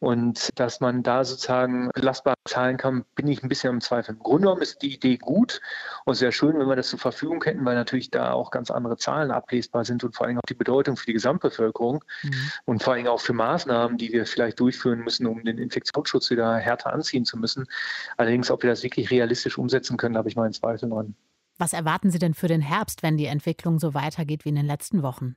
Und 0.00 0.50
dass 0.60 0.80
man 0.80 1.02
da 1.02 1.24
sozusagen 1.24 1.90
belastbare 1.94 2.36
Zahlen 2.46 2.76
kann, 2.76 3.04
bin 3.14 3.26
ich 3.26 3.42
ein 3.42 3.48
bisschen 3.48 3.70
am 3.70 3.80
Zweifel. 3.80 4.14
Im 4.14 4.22
Grunde 4.22 4.42
genommen 4.42 4.62
ist 4.62 4.82
die 4.82 4.94
Idee 4.94 5.16
gut 5.16 5.60
und 6.04 6.14
sehr 6.14 6.32
schön, 6.32 6.58
wenn 6.58 6.68
wir 6.68 6.76
das 6.76 6.88
zur 6.88 6.98
Verfügung 6.98 7.42
hätten, 7.42 7.64
weil 7.64 7.74
natürlich 7.74 8.10
da 8.10 8.32
auch 8.32 8.50
ganz 8.50 8.70
andere 8.70 8.98
Zahlen 8.98 9.30
ablesbar 9.30 9.84
sind 9.84 10.04
und 10.04 10.14
vor 10.14 10.26
allem 10.26 10.38
auch 10.38 10.48
die 10.48 10.54
Bedeutung 10.54 10.97
für 10.98 11.06
die 11.06 11.12
Gesamtbevölkerung 11.12 12.04
mhm. 12.22 12.32
und 12.64 12.82
vor 12.82 12.94
allem 12.94 13.06
auch 13.06 13.20
für 13.20 13.32
Maßnahmen, 13.32 13.98
die 13.98 14.12
wir 14.12 14.26
vielleicht 14.26 14.60
durchführen 14.60 15.00
müssen, 15.00 15.26
um 15.26 15.44
den 15.44 15.58
Infektionsschutz 15.58 16.30
wieder 16.30 16.56
härter 16.56 16.92
anziehen 16.92 17.24
zu 17.24 17.38
müssen. 17.38 17.66
Allerdings, 18.16 18.50
ob 18.50 18.62
wir 18.62 18.70
das 18.70 18.82
wirklich 18.82 19.10
realistisch 19.10 19.58
umsetzen 19.58 19.96
können, 19.96 20.16
habe 20.16 20.28
ich 20.28 20.36
meinen 20.36 20.52
Zweifel 20.52 20.88
dran. 20.88 21.14
Was 21.58 21.72
erwarten 21.72 22.10
Sie 22.10 22.18
denn 22.18 22.34
für 22.34 22.46
den 22.46 22.60
Herbst, 22.60 23.02
wenn 23.02 23.16
die 23.16 23.26
Entwicklung 23.26 23.78
so 23.78 23.92
weitergeht 23.94 24.44
wie 24.44 24.50
in 24.50 24.54
den 24.54 24.66
letzten 24.66 25.02
Wochen? 25.02 25.36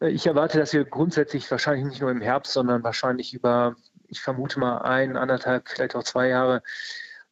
Ich 0.00 0.26
erwarte, 0.26 0.58
dass 0.58 0.74
wir 0.74 0.84
grundsätzlich 0.84 1.50
wahrscheinlich 1.50 1.86
nicht 1.86 2.00
nur 2.02 2.10
im 2.10 2.20
Herbst, 2.20 2.52
sondern 2.52 2.84
wahrscheinlich 2.84 3.32
über, 3.32 3.76
ich 4.06 4.20
vermute 4.20 4.60
mal 4.60 4.78
ein, 4.78 5.16
anderthalb, 5.16 5.68
vielleicht 5.68 5.96
auch 5.96 6.04
zwei 6.04 6.28
Jahre 6.28 6.62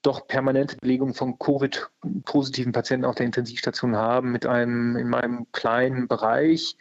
doch 0.04 0.26
permanente 0.26 0.76
Belegung 0.76 1.14
von 1.14 1.38
Covid-positiven 1.38 2.72
Patienten 2.72 3.06
auf 3.06 3.14
der 3.16 3.26
Intensivstation 3.26 3.96
haben 3.96 4.32
mit 4.32 4.46
einem 4.46 4.96
in 4.96 5.12
einem 5.14 5.46
kleinen 5.52 6.08
Bereich 6.08 6.76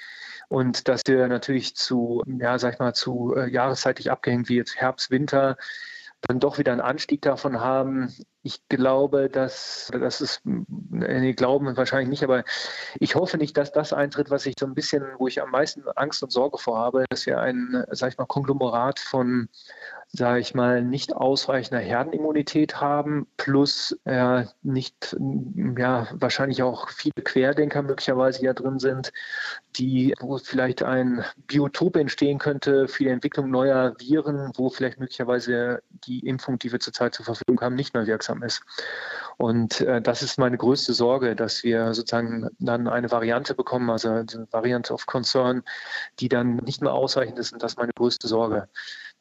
und 0.49 0.87
dass 0.87 1.01
wir 1.07 1.27
natürlich 1.27 1.75
zu, 1.75 2.23
ja, 2.25 2.57
sag 2.59 2.73
ich 2.73 2.79
mal, 2.79 2.93
zu 2.93 3.35
äh, 3.35 3.49
jahreszeitig 3.49 4.11
abgehängt 4.11 4.49
wie 4.49 4.57
jetzt 4.57 4.75
Herbst, 4.75 5.11
Winter 5.11 5.57
dann 6.21 6.39
doch 6.39 6.57
wieder 6.57 6.71
einen 6.71 6.81
Anstieg 6.81 7.21
davon 7.21 7.59
haben. 7.59 8.13
Ich 8.43 8.67
glaube, 8.67 9.29
dass 9.29 9.89
das 9.93 10.19
ist, 10.19 10.41
nee, 10.43 11.33
glauben 11.33 11.77
wahrscheinlich 11.77 12.09
nicht, 12.09 12.23
aber 12.23 12.43
ich 12.99 13.15
hoffe 13.15 13.37
nicht, 13.37 13.55
dass 13.57 13.71
das 13.71 13.93
eintritt, 13.93 14.29
was 14.29 14.45
ich 14.45 14.55
so 14.59 14.65
ein 14.65 14.73
bisschen, 14.73 15.03
wo 15.17 15.27
ich 15.27 15.41
am 15.41 15.49
meisten 15.49 15.83
Angst 15.95 16.21
und 16.23 16.31
Sorge 16.31 16.57
vor 16.57 16.77
habe, 16.77 17.05
dass 17.09 17.25
wir 17.25 17.39
ein, 17.39 17.85
sag 17.91 18.11
ich 18.11 18.17
mal, 18.17 18.25
Konglomerat 18.25 18.99
von 18.99 19.47
sage 20.15 20.39
ich 20.39 20.53
mal, 20.53 20.83
nicht 20.83 21.15
ausreichender 21.15 21.81
Herdenimmunität 21.81 22.79
haben, 22.79 23.25
plus 23.37 23.97
äh, 24.05 24.45
nicht, 24.61 25.17
ja, 25.75 26.07
wahrscheinlich 26.13 26.61
auch 26.61 26.89
viele 26.89 27.23
Querdenker 27.23 27.81
möglicherweise 27.81 28.43
ja 28.43 28.53
drin 28.53 28.77
sind, 28.77 29.11
die, 29.75 30.13
wo 30.19 30.37
vielleicht 30.37 30.83
ein 30.83 31.25
Biotop 31.47 31.95
entstehen 31.95 32.37
könnte 32.37 32.87
für 32.87 33.05
die 33.05 33.09
Entwicklung 33.09 33.49
neuer 33.49 33.95
Viren, 33.97 34.51
wo 34.55 34.69
vielleicht 34.69 34.99
möglicherweise 34.99 35.81
die 35.89 36.19
Impfung, 36.19 36.59
die 36.59 36.71
wir 36.71 36.79
zurzeit 36.79 37.15
zur 37.15 37.25
Verfügung 37.25 37.61
haben, 37.61 37.73
nicht 37.73 37.95
mehr 37.95 38.05
wirksam 38.05 38.32
ist. 38.41 38.61
Und 39.37 39.81
äh, 39.81 40.01
das 40.01 40.23
ist 40.23 40.39
meine 40.39 40.57
größte 40.57 40.93
Sorge, 40.93 41.35
dass 41.35 41.63
wir 41.63 41.93
sozusagen 41.93 42.49
dann 42.59 42.87
eine 42.87 43.11
Variante 43.11 43.53
bekommen, 43.53 43.89
also 43.89 44.09
eine 44.09 44.47
Variante 44.51 44.93
of 44.93 45.05
Concern, 45.05 45.63
die 46.19 46.29
dann 46.29 46.57
nicht 46.57 46.81
mehr 46.81 46.93
ausreichend 46.93 47.37
ist. 47.37 47.53
Und 47.53 47.61
das 47.61 47.73
ist 47.73 47.77
meine 47.77 47.93
größte 47.93 48.27
Sorge 48.27 48.67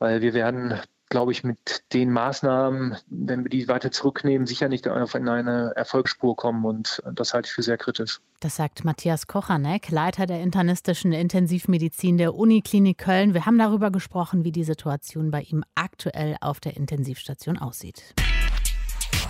weil 0.03 0.21
wir 0.21 0.35
werden, 0.35 0.81
glaube 1.11 1.31
ich, 1.31 1.45
mit 1.45 1.85
den 1.93 2.11
Maßnahmen, 2.11 2.97
wenn 3.07 3.45
wir 3.45 3.51
die 3.51 3.69
weiter 3.69 3.93
zurücknehmen, 3.93 4.49
sicher 4.49 4.69
nicht 4.69 4.89
auf 4.89 5.15
eine 5.15 5.73
Erfolgsspur 5.77 6.35
kommen 6.35 6.65
und 6.65 7.01
das 7.15 7.33
halte 7.33 7.47
ich 7.47 7.53
für 7.53 7.63
sehr 7.63 7.79
kritisch. 7.79 8.21
Das 8.41 8.57
sagt 8.57 8.85
Matthias 8.85 9.29
Kochanek, 9.29 9.91
Leiter 9.91 10.27
der 10.27 10.41
internistischen 10.41 11.13
Intensivmedizin 11.13 12.19
der 12.19 12.35
Uniklinik 12.35 12.99
Köln. 12.99 13.33
Wir 13.33 13.47
haben 13.47 13.59
darüber 13.59 13.93
gesprochen, 13.93 14.45
wie 14.45 14.51
die 14.51 14.65
Situation 14.65 15.31
bei 15.31 15.43
ihm 15.43 15.63
aktuell 15.77 16.37
auf 16.41 16.59
der 16.59 16.77
Intensivstation 16.77 17.59
aussieht. 17.59 18.15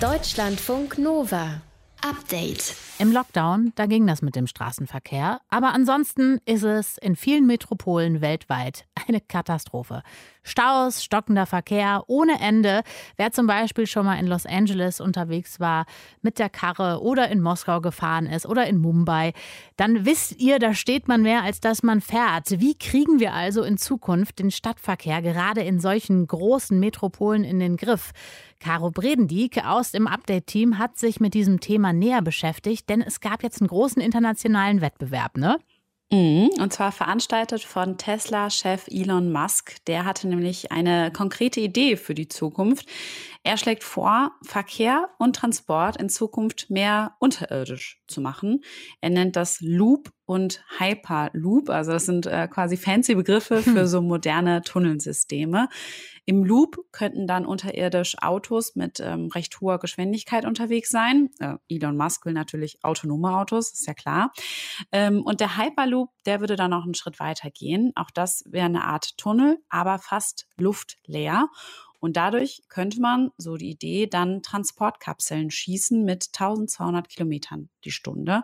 Deutschlandfunk 0.03 0.99
Nova 0.99 1.63
Update. 2.05 2.75
Im 2.99 3.13
Lockdown, 3.13 3.73
da 3.77 3.87
ging 3.87 4.07
das 4.09 4.23
mit 4.23 4.35
dem 4.35 4.49
Straßenverkehr. 4.49 5.41
Aber 5.49 5.73
ansonsten 5.73 6.41
ist 6.45 6.65
es 6.65 6.99
in 6.99 7.15
vielen 7.15 7.47
Metropolen 7.47 8.21
weltweit 8.21 8.87
eine 9.07 9.21
Katastrophe. 9.21 10.03
Staus, 10.43 11.05
stockender 11.05 11.47
Verkehr 11.47 12.03
ohne 12.09 12.41
Ende. 12.41 12.83
Wer 13.17 13.31
zum 13.31 13.47
Beispiel 13.47 13.87
schon 13.87 14.05
mal 14.05 14.19
in 14.19 14.27
Los 14.27 14.45
Angeles 14.45 15.01
unterwegs 15.01 15.61
war 15.61 15.87
mit 16.21 16.41
der 16.41 16.51
Karre 16.51 17.01
oder 17.01 17.29
in 17.29 17.41
Moskau 17.41 17.81
gefahren 17.81 18.27
ist 18.27 18.47
oder 18.47 18.67
in 18.67 18.79
Mumbai, 18.79 19.33
dann 19.77 20.05
wisst 20.05 20.41
ihr, 20.41 20.59
da 20.59 20.75
steht 20.75 21.07
man 21.07 21.23
mehr, 21.23 21.43
als 21.43 21.61
dass 21.61 21.85
man 21.85 22.01
fährt. 22.01 22.61
Wie 22.61 22.77
kriegen 22.77 23.21
wir 23.21 23.33
also 23.33 23.63
in 23.63 23.79
Zukunft 23.79 24.41
den 24.41 24.51
Stadtverkehr 24.51 25.23
gerade 25.23 25.61
in 25.61 25.79
solchen 25.79 26.27
großen 26.27 26.79
Metropolen 26.81 27.45
in 27.45 27.61
den 27.61 27.77
Griff? 27.77 28.13
Caro 28.63 28.93
Bredendieck 28.93 29.65
aus 29.65 29.91
dem 29.91 30.07
Update-Team 30.07 30.79
hat 30.79 30.97
sich 30.97 31.19
mit 31.19 31.35
diesem 31.35 31.59
Thema 31.59 31.93
näher 31.93 32.23
beschäftigt, 32.23 32.89
denn 32.89 33.03
es 33.03 33.21
gab 33.21 33.43
jetzt 33.43 33.61
einen 33.61 33.67
großen 33.67 34.01
internationalen 34.01 34.81
Wettbewerb, 34.81 35.37
ne? 35.37 35.59
Mhm, 36.13 36.51
und 36.61 36.73
zwar 36.73 36.93
veranstaltet 36.93 37.65
von 37.65 37.99
Tesla-Chef 37.99 38.87
Elon 38.89 39.33
Musk. 39.33 39.85
Der 39.87 40.05
hatte 40.05 40.29
nämlich 40.29 40.71
eine 40.71 41.11
konkrete 41.11 41.59
Idee 41.59 41.97
für 41.97 42.15
die 42.15 42.29
Zukunft. 42.29 42.87
Er 43.43 43.57
schlägt 43.57 43.83
vor, 43.83 44.31
Verkehr 44.43 45.09
und 45.19 45.35
Transport 45.35 45.97
in 45.97 46.09
Zukunft 46.09 46.71
mehr 46.71 47.17
unterirdisch 47.19 48.03
zu 48.07 48.21
machen. 48.21 48.63
Er 49.01 49.11
nennt 49.11 49.35
das 49.35 49.61
Loop 49.61 50.11
und 50.25 50.65
Hyperloop. 50.79 51.69
Also 51.71 51.93
das 51.93 52.07
sind 52.07 52.27
äh, 52.27 52.49
quasi 52.49 52.77
fancy 52.77 53.15
Begriffe 53.15 53.63
für 53.63 53.87
so 53.89 54.01
moderne 54.01 54.63
Tunnelsysteme. 54.63 55.69
Im 56.25 56.45
Loop 56.45 56.79
könnten 56.93 57.27
dann 57.27 57.45
unterirdisch 57.45 58.17
Autos 58.23 58.77
mit 58.77 59.01
ähm, 59.01 59.29
recht 59.35 59.61
hoher 59.61 59.81
Geschwindigkeit 59.81 60.45
unterwegs 60.45 60.91
sein. 60.91 61.31
Äh, 61.41 61.57
Elon 61.69 61.97
Musk 61.97 62.25
will 62.25 62.33
natürlich 62.33 62.79
autonome 62.85 63.37
Autos, 63.37 63.73
ist 63.73 63.87
ja 63.87 63.95
klar. 63.95 64.33
Ähm, 64.93 65.23
und 65.23 65.41
der 65.41 65.57
Hyperloop, 65.57 66.11
der 66.25 66.41
würde 66.41 66.55
dann 66.55 66.71
noch 66.71 66.85
einen 66.85 66.95
Schritt 66.95 67.19
weiter 67.19 67.51
gehen. 67.51 67.93
Auch 67.97 68.11
das 68.11 68.45
wäre 68.47 68.67
eine 68.67 68.85
Art 68.85 69.19
Tunnel, 69.19 69.59
aber 69.69 69.99
fast 69.99 70.47
luftleer. 70.57 71.49
Und 71.99 72.17
dadurch 72.17 72.63
könnte 72.69 73.01
man, 73.01 73.31
so 73.37 73.57
die 73.57 73.71
Idee, 73.71 74.09
dann 74.09 74.43
Transportkapseln 74.43 75.53
schießen 75.53 76.05
mit 76.05 76.31
1200 76.35 77.09
Kilometern 77.09 77.69
die 77.85 77.93
Stunde. 77.93 78.43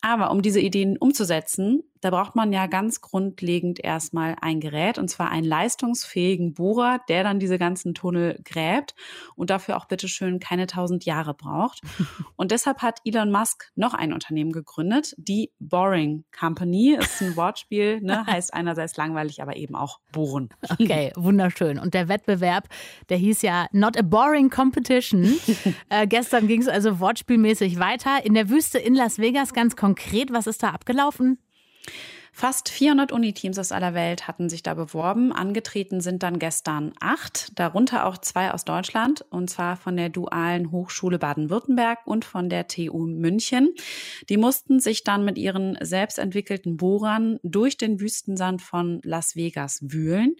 Aber 0.00 0.30
um 0.30 0.42
diese 0.42 0.60
Ideen 0.60 0.96
umzusetzen, 0.98 1.82
da 2.00 2.10
braucht 2.10 2.36
man 2.36 2.52
ja 2.52 2.66
ganz 2.66 3.00
grundlegend 3.00 3.82
erstmal 3.82 4.36
ein 4.40 4.60
Gerät, 4.60 4.98
und 4.98 5.08
zwar 5.08 5.30
einen 5.30 5.46
leistungsfähigen 5.46 6.54
Bohrer, 6.54 7.00
der 7.08 7.24
dann 7.24 7.38
diese 7.38 7.58
ganzen 7.58 7.94
Tunnel 7.94 8.40
gräbt 8.44 8.94
und 9.34 9.50
dafür 9.50 9.76
auch 9.76 9.86
bitteschön 9.86 10.38
keine 10.38 10.66
tausend 10.66 11.04
Jahre 11.04 11.34
braucht. 11.34 11.80
Und 12.36 12.52
deshalb 12.52 12.82
hat 12.82 13.00
Elon 13.04 13.30
Musk 13.30 13.70
noch 13.74 13.94
ein 13.94 14.12
Unternehmen 14.12 14.52
gegründet, 14.52 15.14
die 15.16 15.50
Boring 15.58 16.24
Company. 16.38 16.96
Ist 16.98 17.22
ein 17.22 17.36
Wortspiel, 17.36 18.00
ne? 18.00 18.24
heißt 18.26 18.54
einerseits 18.54 18.96
langweilig, 18.96 19.42
aber 19.42 19.56
eben 19.56 19.74
auch 19.74 20.00
bohren. 20.12 20.50
Okay, 20.68 21.12
wunderschön. 21.16 21.78
Und 21.78 21.94
der 21.94 22.08
Wettbewerb, 22.08 22.68
der 23.08 23.16
hieß 23.16 23.42
ja 23.42 23.66
Not 23.72 23.96
a 23.96 24.02
Boring 24.02 24.50
Competition. 24.50 25.24
äh, 25.88 26.06
gestern 26.06 26.46
ging 26.46 26.60
es 26.60 26.68
also 26.68 27.00
wortspielmäßig 27.00 27.78
weiter. 27.78 28.24
In 28.24 28.34
der 28.34 28.48
Wüste 28.48 28.78
in 28.78 28.94
Las 28.94 29.18
Vegas 29.18 29.52
ganz 29.52 29.76
konkret. 29.76 30.32
Was 30.32 30.46
ist 30.46 30.62
da 30.62 30.70
abgelaufen? 30.70 31.38
Fast 32.38 32.68
400 32.68 33.10
Uniteams 33.10 33.58
aus 33.58 33.72
aller 33.72 33.94
Welt 33.94 34.28
hatten 34.28 34.48
sich 34.48 34.62
da 34.62 34.74
beworben. 34.74 35.32
Angetreten 35.32 36.00
sind 36.00 36.22
dann 36.22 36.38
gestern 36.38 36.92
acht, 37.00 37.50
darunter 37.58 38.06
auch 38.06 38.16
zwei 38.16 38.52
aus 38.52 38.64
Deutschland, 38.64 39.24
und 39.30 39.50
zwar 39.50 39.76
von 39.76 39.96
der 39.96 40.08
Dualen 40.08 40.70
Hochschule 40.70 41.18
Baden-Württemberg 41.18 42.06
und 42.06 42.24
von 42.24 42.48
der 42.48 42.68
TU 42.68 43.06
München. 43.06 43.74
Die 44.28 44.36
mussten 44.36 44.78
sich 44.78 45.02
dann 45.02 45.24
mit 45.24 45.36
ihren 45.36 45.76
selbst 45.80 46.20
entwickelten 46.20 46.76
Bohrern 46.76 47.40
durch 47.42 47.76
den 47.76 47.98
Wüstensand 47.98 48.62
von 48.62 49.00
Las 49.02 49.34
Vegas 49.34 49.80
wühlen. 49.82 50.36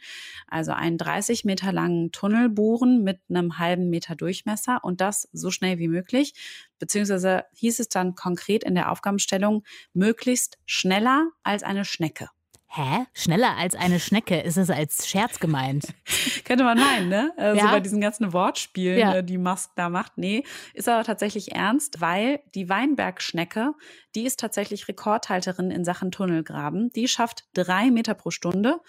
Also 0.46 0.70
einen 0.70 0.98
30 0.98 1.44
Meter 1.44 1.72
langen 1.72 2.12
Tunnel 2.12 2.48
bohren 2.48 3.02
mit 3.02 3.18
einem 3.28 3.58
halben 3.58 3.90
Meter 3.90 4.14
Durchmesser 4.14 4.84
und 4.84 5.00
das 5.00 5.28
so 5.32 5.50
schnell 5.50 5.80
wie 5.80 5.88
möglich 5.88 6.34
beziehungsweise 6.78 7.44
hieß 7.54 7.80
es 7.80 7.88
dann 7.88 8.14
konkret 8.14 8.64
in 8.64 8.75
der 8.75 8.90
Aufgabenstellung, 8.90 9.64
möglichst 9.92 10.58
schneller 10.66 11.28
als 11.42 11.62
eine 11.62 11.85
Schnecke. 11.85 12.28
Hä? 12.70 13.06
Schneller 13.14 13.56
als 13.56 13.75
eine 13.75 13.99
Schnecke? 13.99 14.40
Ist 14.40 14.58
es 14.58 14.68
als 14.68 15.08
Scherz 15.08 15.40
gemeint? 15.40 15.94
Könnte 16.44 16.64
man 16.64 16.78
meinen, 16.78 17.08
ne? 17.08 17.32
Äh, 17.38 17.56
ja? 17.56 17.62
So 17.62 17.68
bei 17.70 17.80
diesen 17.80 18.00
ganzen 18.00 18.35
Wortspielen, 18.35 18.99
ja. 18.99 19.14
Äh, 19.16 19.25
die 19.25 19.38
Musk 19.38 19.70
da 19.75 19.88
macht. 19.88 20.18
Nee, 20.18 20.44
ist 20.75 20.87
aber 20.87 21.02
tatsächlich 21.02 21.52
ernst, 21.52 22.02
weil 22.02 22.40
die 22.54 22.68
Weinbergschnecke, 22.68 23.73
die 24.14 24.25
ist 24.25 24.38
tatsächlich 24.38 24.87
Rekordhalterin 24.87 25.70
in 25.70 25.85
Sachen 25.85 26.11
Tunnelgraben. 26.11 26.90
Die 26.90 27.08
schafft 27.08 27.44
drei 27.54 27.90
Meter 27.90 28.12
pro 28.12 28.30
Stunde 28.30 28.80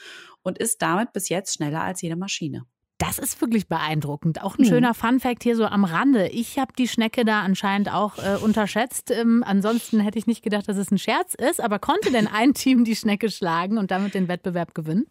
und 0.44 0.58
ist 0.58 0.82
damit 0.82 1.14
bis 1.14 1.30
jetzt 1.30 1.56
schneller 1.56 1.82
als 1.82 2.02
jede 2.02 2.18
Maschine. 2.18 2.66
Das 3.00 3.18
ist 3.18 3.40
wirklich 3.40 3.68
beeindruckend. 3.68 4.44
Auch 4.44 4.58
ein 4.58 4.66
hm. 4.66 4.70
schöner 4.70 4.94
Funfact 4.94 5.42
hier 5.44 5.56
so 5.56 5.66
am 5.66 5.86
Rande. 5.86 6.28
Ich 6.28 6.60
habe 6.60 6.74
die 6.78 6.88
Schnecke 6.88 7.24
da 7.24 7.42
anscheinend 7.42 7.92
auch 7.92 8.18
äh, 8.18 8.36
unterschätzt. 8.44 9.10
Ähm, 9.10 9.42
ansonsten 9.48 10.02
hätte 10.02 10.20
ich 10.20 10.28
nicht 10.28 10.44
gedacht, 10.44 10.68
dass 10.68 10.76
es 10.76 10.92
ein 10.92 10.98
Scherz 10.98 11.34
ist. 11.34 11.64
Aber 11.64 11.80
konnte 11.80 12.12
denn 12.12 12.28
ein 12.28 12.54
Team 12.54 12.84
die 12.84 12.98
Schnecke 12.98 13.32
schlagen 13.32 13.78
und 13.78 13.90
damit 13.90 14.14
den 14.14 14.28
Wettbewerb 14.28 14.76
gewinnen? 14.76 15.08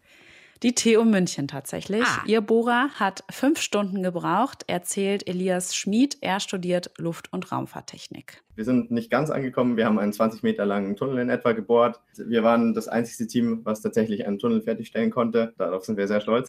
Die 0.62 0.74
TU 0.74 1.04
München 1.04 1.48
tatsächlich. 1.48 2.02
Ah. 2.02 2.22
Ihr 2.26 2.42
Bohrer 2.42 2.90
hat 2.96 3.24
fünf 3.30 3.60
Stunden 3.60 4.02
gebraucht, 4.02 4.64
erzählt 4.66 5.26
Elias 5.26 5.74
Schmid. 5.74 6.18
Er 6.20 6.40
studiert 6.40 6.90
Luft- 6.98 7.32
und 7.32 7.50
Raumfahrttechnik. 7.50 8.42
Wir 8.54 8.64
sind 8.64 8.90
nicht 8.90 9.08
ganz 9.08 9.30
angekommen. 9.30 9.76
Wir 9.76 9.86
haben 9.86 9.98
einen 9.98 10.12
20 10.12 10.42
Meter 10.42 10.66
langen 10.66 10.96
Tunnel 10.96 11.20
in 11.20 11.30
etwa 11.30 11.52
gebohrt. 11.52 12.00
Wir 12.16 12.42
waren 12.42 12.74
das 12.74 12.88
einzige 12.88 13.28
Team, 13.28 13.60
was 13.62 13.80
tatsächlich 13.80 14.26
einen 14.26 14.38
Tunnel 14.38 14.60
fertigstellen 14.60 15.10
konnte. 15.10 15.54
Darauf 15.56 15.84
sind 15.84 15.96
wir 15.96 16.08
sehr 16.08 16.20
stolz. 16.20 16.48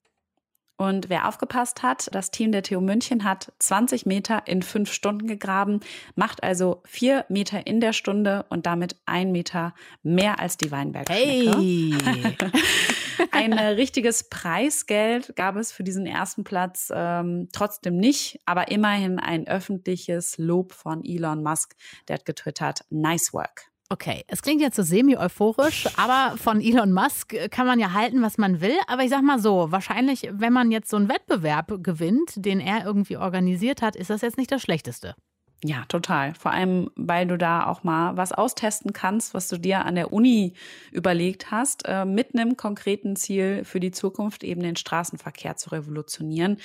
Und 0.79 1.09
wer 1.09 1.27
aufgepasst 1.27 1.83
hat, 1.83 2.07
das 2.15 2.31
Team 2.31 2.53
der 2.53 2.63
TU 2.63 2.79
München 2.79 3.25
hat 3.25 3.51
20 3.59 4.05
Meter 4.05 4.43
in 4.45 4.61
fünf 4.61 4.93
Stunden 4.93 5.27
gegraben, 5.27 5.81
macht 6.15 6.41
also 6.41 6.81
vier 6.85 7.25
Meter 7.27 7.67
in 7.67 7.81
der 7.81 7.91
Stunde 7.91 8.45
und 8.47 8.65
damit 8.65 8.95
ein 9.05 9.33
Meter 9.33 9.75
mehr 10.03 10.39
als 10.39 10.55
die 10.55 10.71
Weinbergschnecke. 10.71 11.57
Hey. 11.57 11.97
Ein 13.31 13.51
äh, 13.51 13.67
richtiges 13.71 14.29
Preisgeld 14.29 15.35
gab 15.35 15.57
es 15.57 15.73
für 15.73 15.83
diesen 15.83 16.05
ersten 16.05 16.45
Platz 16.45 16.89
ähm, 16.95 17.49
trotzdem 17.51 17.97
nicht, 17.97 18.39
aber 18.45 18.71
immerhin 18.71 19.19
ein 19.19 19.45
öffentliches 19.45 20.37
Lob 20.37 20.71
von 20.71 21.03
Elon 21.03 21.43
Musk. 21.43 21.75
Der 22.07 22.15
hat 22.15 22.25
getwittert, 22.25 22.85
nice 22.89 23.33
work. 23.33 23.68
Okay, 23.91 24.23
es 24.27 24.43
klingt 24.43 24.61
jetzt 24.61 24.75
so 24.75 24.83
semi-euphorisch, 24.83 25.87
aber 25.97 26.37
von 26.37 26.61
Elon 26.61 26.93
Musk 26.93 27.33
kann 27.49 27.65
man 27.65 27.79
ja 27.79 27.91
halten, 27.91 28.21
was 28.21 28.37
man 28.37 28.61
will. 28.61 28.77
Aber 28.85 29.01
ich 29.01 29.09
sag 29.09 29.23
mal 29.23 29.39
so, 29.39 29.71
wahrscheinlich, 29.71 30.29
wenn 30.31 30.53
man 30.53 30.69
jetzt 30.69 30.91
so 30.91 30.97
einen 30.97 31.09
Wettbewerb 31.09 31.83
gewinnt, 31.83 32.33
den 32.35 32.59
er 32.59 32.85
irgendwie 32.85 33.17
organisiert 33.17 33.81
hat, 33.81 33.95
ist 33.95 34.11
das 34.11 34.21
jetzt 34.21 34.37
nicht 34.37 34.51
das 34.51 34.61
Schlechteste. 34.61 35.15
Ja, 35.63 35.83
total. 35.89 36.33
Vor 36.35 36.51
allem, 36.51 36.89
weil 36.95 37.27
du 37.27 37.37
da 37.37 37.65
auch 37.65 37.83
mal 37.83 38.15
was 38.15 38.31
austesten 38.31 38.93
kannst, 38.93 39.33
was 39.33 39.49
du 39.49 39.57
dir 39.57 39.85
an 39.85 39.95
der 39.95 40.13
Uni 40.13 40.53
überlegt 40.91 41.51
hast, 41.51 41.83
äh, 41.85 42.05
mit 42.05 42.33
einem 42.33 42.55
konkreten 42.55 43.17
Ziel 43.17 43.65
für 43.65 43.81
die 43.81 43.91
Zukunft, 43.91 44.45
eben 44.45 44.61
den 44.61 44.77
Straßenverkehr 44.77 45.57
zu 45.57 45.71
revolutionieren. 45.71 46.57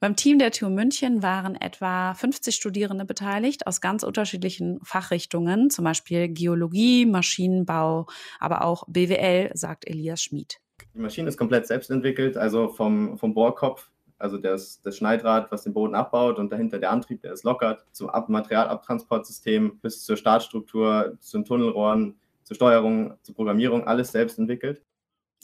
Beim 0.00 0.16
Team 0.16 0.40
der 0.40 0.50
TU 0.50 0.68
München 0.68 1.22
waren 1.22 1.54
etwa 1.54 2.12
50 2.14 2.56
Studierende 2.56 3.04
beteiligt 3.04 3.68
aus 3.68 3.80
ganz 3.80 4.02
unterschiedlichen 4.02 4.80
Fachrichtungen, 4.82 5.70
zum 5.70 5.84
Beispiel 5.84 6.28
Geologie, 6.28 7.06
Maschinenbau, 7.06 8.08
aber 8.40 8.64
auch 8.64 8.82
BWL, 8.88 9.52
sagt 9.54 9.88
Elias 9.88 10.22
Schmid. 10.22 10.58
Die 10.92 10.98
Maschine 10.98 11.28
ist 11.28 11.38
komplett 11.38 11.68
selbst 11.68 11.90
entwickelt, 11.90 12.36
also 12.36 12.68
vom, 12.68 13.16
vom 13.16 13.32
Bohrkopf 13.32 13.90
also 14.18 14.38
das, 14.38 14.80
das 14.80 14.96
Schneidrad, 14.96 15.50
was 15.50 15.64
den 15.64 15.74
Boden 15.74 15.94
abbaut 15.94 16.38
und 16.38 16.50
dahinter 16.52 16.78
der 16.78 16.90
Antrieb, 16.90 17.22
der 17.22 17.32
es 17.32 17.42
lockert, 17.42 17.84
zum 17.92 18.08
Ab 18.10 18.28
Materialabtransportsystem 18.28 19.78
bis 19.80 20.04
zur 20.04 20.16
Startstruktur, 20.16 21.16
zu 21.20 21.38
den 21.38 21.44
Tunnelrohren, 21.44 22.18
zur 22.42 22.54
Steuerung, 22.54 23.14
zur 23.22 23.34
Programmierung, 23.34 23.86
alles 23.86 24.12
selbst 24.12 24.38
entwickelt. 24.38 24.82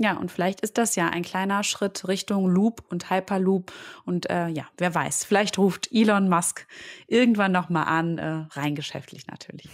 Ja, 0.01 0.17
und 0.17 0.33
vielleicht 0.33 0.63
ist 0.63 0.79
das 0.79 0.97
ja 0.97 1.11
ein 1.11 1.21
kleiner 1.21 1.63
Schritt 1.63 2.09
Richtung 2.09 2.47
Loop 2.47 2.83
und 2.89 3.11
Hyperloop. 3.11 3.71
Und 4.07 4.31
äh, 4.31 4.49
ja, 4.49 4.65
wer 4.79 4.95
weiß, 4.95 5.25
vielleicht 5.25 5.59
ruft 5.59 5.91
Elon 5.93 6.31
Musk 6.31 6.67
irgendwann 7.07 7.53
nochmal 7.53 7.85
an, 7.85 8.17
äh, 8.17 8.47
rein 8.53 8.75
geschäftlich 8.75 9.27
natürlich. 9.27 9.69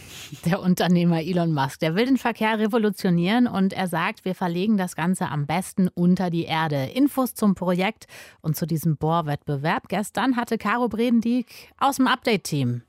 Der 0.45 0.61
Unternehmer 0.61 1.21
Elon 1.23 1.55
Musk, 1.55 1.79
der 1.79 1.95
will 1.95 2.07
den 2.07 2.17
Verkehr 2.17 2.59
revolutionieren 2.59 3.47
und 3.47 3.73
er 3.73 3.87
sagt, 3.87 4.25
wir 4.25 4.35
verlegen 4.35 4.77
das 4.77 4.97
Ganze 4.97 5.29
am 5.29 5.47
besten 5.47 5.87
unter 5.95 6.29
die 6.29 6.47
Erde. 6.47 6.87
Infos 6.87 7.35
zum 7.35 7.55
Projekt 7.55 8.09
und 8.41 8.57
zu 8.57 8.67
diesem 8.67 8.97
Bohrwettbewerb 8.97 9.89
gestern 9.89 10.35
hatte 10.35 10.59
Caro 10.59 10.89
Bredendieck 10.89 11.47
aus 11.79 11.99
dem 11.99 12.09
Update-Team. 12.09 12.83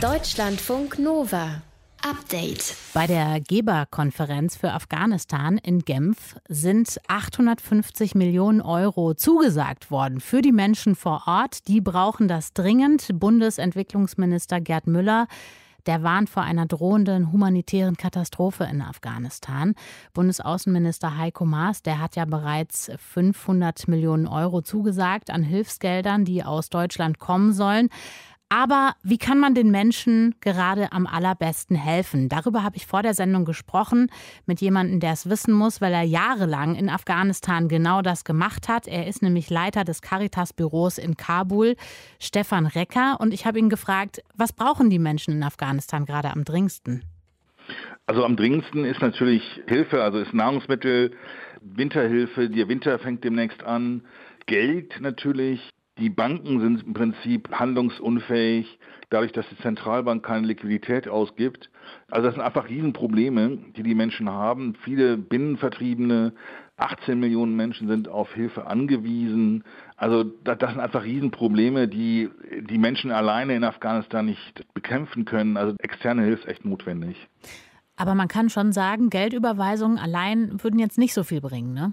Deutschlandfunk 0.00 0.98
Nova. 0.98 1.60
Update. 2.04 2.76
Bei 2.92 3.06
der 3.06 3.40
Geberkonferenz 3.40 4.56
für 4.56 4.72
Afghanistan 4.72 5.56
in 5.56 5.80
Genf 5.80 6.36
sind 6.48 7.00
850 7.08 8.14
Millionen 8.14 8.60
Euro 8.60 9.14
zugesagt 9.14 9.90
worden 9.90 10.20
für 10.20 10.42
die 10.42 10.52
Menschen 10.52 10.96
vor 10.96 11.22
Ort. 11.26 11.66
Die 11.66 11.80
brauchen 11.80 12.28
das 12.28 12.52
dringend. 12.52 13.08
Bundesentwicklungsminister 13.14 14.60
Gerd 14.60 14.86
Müller 14.86 15.26
der 15.86 16.02
warnt 16.02 16.30
vor 16.30 16.42
einer 16.42 16.66
drohenden 16.66 17.30
humanitären 17.30 17.96
Katastrophe 17.96 18.64
in 18.64 18.80
Afghanistan. 18.80 19.74
Bundesaußenminister 20.14 21.18
Heiko 21.18 21.44
Maas, 21.44 21.82
der 21.82 22.00
hat 22.00 22.16
ja 22.16 22.24
bereits 22.24 22.90
500 22.96 23.86
Millionen 23.88 24.26
Euro 24.26 24.62
zugesagt 24.62 25.30
an 25.30 25.42
Hilfsgeldern, 25.42 26.24
die 26.24 26.42
aus 26.42 26.70
Deutschland 26.70 27.18
kommen 27.18 27.52
sollen. 27.52 27.90
Aber 28.54 28.94
wie 29.02 29.18
kann 29.18 29.40
man 29.40 29.56
den 29.56 29.72
Menschen 29.72 30.36
gerade 30.40 30.92
am 30.92 31.08
allerbesten 31.08 31.74
helfen? 31.74 32.28
Darüber 32.28 32.62
habe 32.62 32.76
ich 32.76 32.86
vor 32.86 33.02
der 33.02 33.12
Sendung 33.12 33.44
gesprochen 33.44 34.12
mit 34.46 34.60
jemandem, 34.60 35.00
der 35.00 35.10
es 35.10 35.28
wissen 35.28 35.52
muss, 35.52 35.80
weil 35.80 35.92
er 35.92 36.04
jahrelang 36.04 36.76
in 36.76 36.88
Afghanistan 36.88 37.66
genau 37.66 38.00
das 38.00 38.22
gemacht 38.22 38.68
hat. 38.68 38.86
Er 38.86 39.08
ist 39.08 39.22
nämlich 39.22 39.50
Leiter 39.50 39.82
des 39.82 40.02
Caritas-Büros 40.02 40.98
in 40.98 41.16
Kabul, 41.16 41.74
Stefan 42.20 42.66
Recker. 42.66 43.16
Und 43.18 43.34
ich 43.34 43.44
habe 43.44 43.58
ihn 43.58 43.70
gefragt, 43.70 44.22
was 44.36 44.52
brauchen 44.52 44.88
die 44.88 45.00
Menschen 45.00 45.34
in 45.34 45.42
Afghanistan 45.42 46.04
gerade 46.04 46.30
am 46.30 46.44
dringendsten? 46.44 47.02
Also 48.06 48.24
am 48.24 48.36
dringendsten 48.36 48.84
ist 48.84 49.00
natürlich 49.00 49.42
Hilfe, 49.66 50.00
also 50.00 50.18
ist 50.18 50.32
Nahrungsmittel, 50.32 51.10
Winterhilfe, 51.60 52.48
der 52.48 52.68
Winter 52.68 53.00
fängt 53.00 53.24
demnächst 53.24 53.64
an, 53.64 54.02
Geld 54.46 55.00
natürlich, 55.00 55.73
die 55.98 56.10
Banken 56.10 56.60
sind 56.60 56.84
im 56.86 56.92
Prinzip 56.92 57.50
handlungsunfähig, 57.52 58.78
dadurch, 59.10 59.32
dass 59.32 59.48
die 59.48 59.58
Zentralbank 59.58 60.24
keine 60.24 60.46
Liquidität 60.46 61.06
ausgibt. 61.06 61.70
Also 62.10 62.26
das 62.26 62.34
sind 62.34 62.42
einfach 62.42 62.68
Riesenprobleme, 62.68 63.58
die 63.76 63.82
die 63.84 63.94
Menschen 63.94 64.28
haben. 64.28 64.74
Viele 64.82 65.16
Binnenvertriebene, 65.16 66.32
18 66.76 67.20
Millionen 67.20 67.54
Menschen 67.54 67.86
sind 67.86 68.08
auf 68.08 68.34
Hilfe 68.34 68.66
angewiesen. 68.66 69.62
Also 69.96 70.24
das, 70.24 70.58
sind 70.58 70.80
einfach 70.80 71.04
Riesenprobleme, 71.04 71.86
die 71.86 72.28
die 72.68 72.78
Menschen 72.78 73.12
alleine 73.12 73.54
in 73.54 73.62
Afghanistan 73.62 74.26
nicht 74.26 74.64
bekämpfen 74.74 75.24
können. 75.24 75.56
Also 75.56 75.76
externe 75.78 76.22
Hilfe 76.22 76.42
ist 76.42 76.48
echt 76.48 76.64
notwendig. 76.64 77.28
Aber 77.96 78.16
man 78.16 78.26
kann 78.26 78.50
schon 78.50 78.72
sagen, 78.72 79.10
Geldüberweisungen 79.10 79.98
allein 79.98 80.60
würden 80.60 80.80
jetzt 80.80 80.98
nicht 80.98 81.14
so 81.14 81.22
viel 81.22 81.40
bringen, 81.40 81.72
ne? 81.72 81.92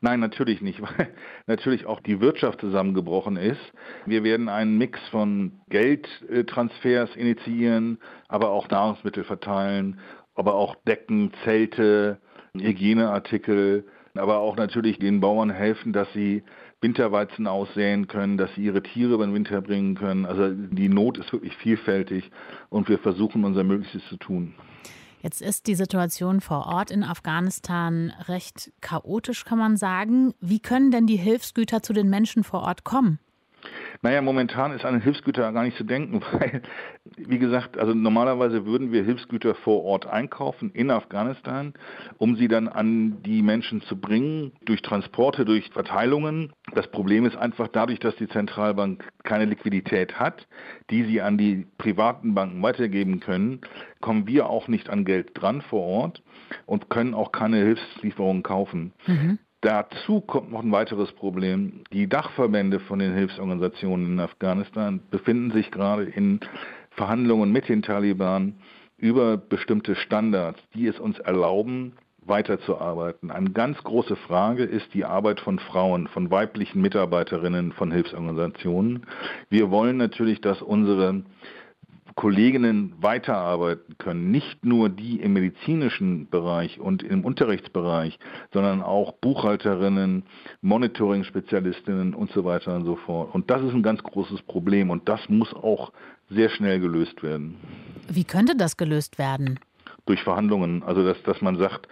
Nein, 0.00 0.20
natürlich 0.20 0.62
nicht, 0.62 0.80
weil 0.98 1.08
natürlich 1.46 1.86
auch 1.86 2.00
die 2.00 2.20
Wirtschaft 2.20 2.60
zusammengebrochen 2.60 3.36
ist. 3.36 3.60
Wir 4.06 4.24
werden 4.24 4.48
einen 4.48 4.78
Mix 4.78 4.98
von 5.10 5.60
Geldtransfers 5.68 7.14
initiieren, 7.16 7.98
aber 8.28 8.50
auch 8.50 8.68
Nahrungsmittel 8.68 9.24
verteilen, 9.24 10.00
aber 10.34 10.54
auch 10.54 10.74
Decken, 10.86 11.32
Zelte, 11.44 12.18
Hygieneartikel, 12.56 13.86
aber 14.14 14.38
auch 14.38 14.56
natürlich 14.56 14.98
den 14.98 15.20
Bauern 15.20 15.50
helfen, 15.50 15.92
dass 15.92 16.12
sie 16.12 16.42
Winterweizen 16.80 17.46
aussäen 17.46 18.08
können, 18.08 18.38
dass 18.38 18.52
sie 18.54 18.64
ihre 18.64 18.82
Tiere 18.82 19.18
den 19.18 19.34
Winter 19.34 19.60
bringen 19.60 19.94
können. 19.94 20.24
Also 20.24 20.50
die 20.50 20.88
Not 20.88 21.18
ist 21.18 21.32
wirklich 21.32 21.54
vielfältig 21.58 22.30
und 22.70 22.88
wir 22.88 22.98
versuchen 22.98 23.44
unser 23.44 23.64
Möglichstes 23.64 24.04
zu 24.08 24.16
tun. 24.16 24.54
Jetzt 25.22 25.42
ist 25.42 25.66
die 25.66 25.74
Situation 25.74 26.40
vor 26.40 26.66
Ort 26.66 26.90
in 26.90 27.04
Afghanistan 27.04 28.12
recht 28.26 28.72
chaotisch, 28.80 29.44
kann 29.44 29.58
man 29.58 29.76
sagen. 29.76 30.34
Wie 30.40 30.60
können 30.60 30.90
denn 30.90 31.06
die 31.06 31.16
Hilfsgüter 31.16 31.82
zu 31.82 31.92
den 31.92 32.08
Menschen 32.08 32.42
vor 32.42 32.62
Ort 32.62 32.84
kommen? 32.84 33.18
Naja, 34.02 34.22
momentan 34.22 34.72
ist 34.72 34.86
an 34.86 35.02
Hilfsgüter 35.02 35.52
gar 35.52 35.62
nicht 35.62 35.76
zu 35.76 35.84
denken, 35.84 36.22
weil, 36.32 36.62
wie 37.16 37.38
gesagt, 37.38 37.78
also 37.78 37.92
normalerweise 37.92 38.64
würden 38.64 38.92
wir 38.92 39.04
Hilfsgüter 39.04 39.54
vor 39.54 39.84
Ort 39.84 40.06
einkaufen 40.06 40.70
in 40.70 40.90
Afghanistan, 40.90 41.74
um 42.16 42.36
sie 42.36 42.48
dann 42.48 42.68
an 42.68 43.22
die 43.22 43.42
Menschen 43.42 43.82
zu 43.82 44.00
bringen, 44.00 44.52
durch 44.64 44.80
Transporte, 44.80 45.44
durch 45.44 45.68
Verteilungen. 45.70 46.52
Das 46.74 46.90
Problem 46.90 47.26
ist 47.26 47.36
einfach 47.36 47.68
dadurch, 47.68 47.98
dass 47.98 48.16
die 48.16 48.28
Zentralbank 48.28 49.06
keine 49.22 49.44
Liquidität 49.44 50.18
hat, 50.18 50.46
die 50.88 51.04
sie 51.04 51.20
an 51.20 51.36
die 51.36 51.66
privaten 51.76 52.34
Banken 52.34 52.62
weitergeben 52.62 53.20
können, 53.20 53.60
kommen 54.00 54.26
wir 54.26 54.48
auch 54.48 54.66
nicht 54.68 54.88
an 54.88 55.04
Geld 55.04 55.30
dran 55.34 55.60
vor 55.60 55.82
Ort 55.82 56.22
und 56.64 56.88
können 56.88 57.12
auch 57.12 57.32
keine 57.32 57.58
Hilfslieferungen 57.58 58.42
kaufen. 58.42 58.92
Mhm. 59.06 59.38
Dazu 59.62 60.22
kommt 60.22 60.50
noch 60.50 60.62
ein 60.62 60.72
weiteres 60.72 61.12
Problem. 61.12 61.84
Die 61.92 62.08
Dachverbände 62.08 62.80
von 62.80 62.98
den 62.98 63.14
Hilfsorganisationen 63.14 64.06
in 64.06 64.20
Afghanistan 64.20 65.00
befinden 65.10 65.50
sich 65.50 65.70
gerade 65.70 66.04
in 66.04 66.40
Verhandlungen 66.92 67.52
mit 67.52 67.68
den 67.68 67.82
Taliban 67.82 68.54
über 68.96 69.36
bestimmte 69.36 69.96
Standards, 69.96 70.60
die 70.74 70.86
es 70.86 70.98
uns 70.98 71.18
erlauben, 71.18 71.92
weiterzuarbeiten. 72.22 73.30
Eine 73.30 73.50
ganz 73.50 73.82
große 73.82 74.16
Frage 74.16 74.64
ist 74.64 74.94
die 74.94 75.04
Arbeit 75.04 75.40
von 75.40 75.58
Frauen, 75.58 76.06
von 76.08 76.30
weiblichen 76.30 76.80
Mitarbeiterinnen 76.80 77.72
von 77.72 77.92
Hilfsorganisationen. 77.92 79.06
Wir 79.50 79.70
wollen 79.70 79.98
natürlich, 79.98 80.40
dass 80.40 80.62
unsere 80.62 81.22
Kolleginnen 82.14 82.94
weiterarbeiten 83.00 83.96
können. 83.98 84.30
Nicht 84.30 84.64
nur 84.64 84.88
die 84.88 85.20
im 85.20 85.32
medizinischen 85.32 86.28
Bereich 86.28 86.80
und 86.80 87.02
im 87.02 87.24
Unterrichtsbereich, 87.24 88.18
sondern 88.52 88.82
auch 88.82 89.12
Buchhalterinnen, 89.12 90.24
Monitoring-Spezialistinnen 90.62 92.14
und 92.14 92.30
so 92.32 92.44
weiter 92.44 92.74
und 92.74 92.84
so 92.84 92.96
fort. 92.96 93.34
Und 93.34 93.50
das 93.50 93.62
ist 93.62 93.72
ein 93.72 93.82
ganz 93.82 94.02
großes 94.02 94.42
Problem 94.42 94.90
und 94.90 95.08
das 95.08 95.28
muss 95.28 95.52
auch 95.54 95.92
sehr 96.30 96.48
schnell 96.50 96.80
gelöst 96.80 97.22
werden. 97.22 97.56
Wie 98.08 98.24
könnte 98.24 98.56
das 98.56 98.76
gelöst 98.76 99.18
werden? 99.18 99.58
Durch 100.06 100.22
Verhandlungen. 100.22 100.82
Also, 100.82 101.04
dass, 101.04 101.22
dass 101.22 101.40
man 101.40 101.58
sagt, 101.58 101.88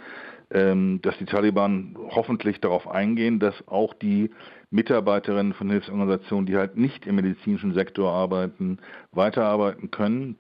ähm, 0.51 1.01
dass 1.03 1.17
die 1.19 1.27
Taliban 1.27 1.97
hoffentlich 2.11 2.61
darauf 2.61 2.89
eingehen, 2.89 3.39
dass 3.39 3.55
auch 3.69 3.93
die 3.95 4.31
Mitarbeiterinnen 4.71 5.55
von 5.55 5.71
Hilfsorganisationen, 5.71 6.47
die 6.47 6.57
halt 6.57 6.77
nicht 6.77 7.07
im 7.07 7.17
medizinischen 7.17 7.75
Sektor 7.75 8.13
arbeiten, 8.13 8.79
weiterarbeiten 9.13 9.91
können 9.91 10.37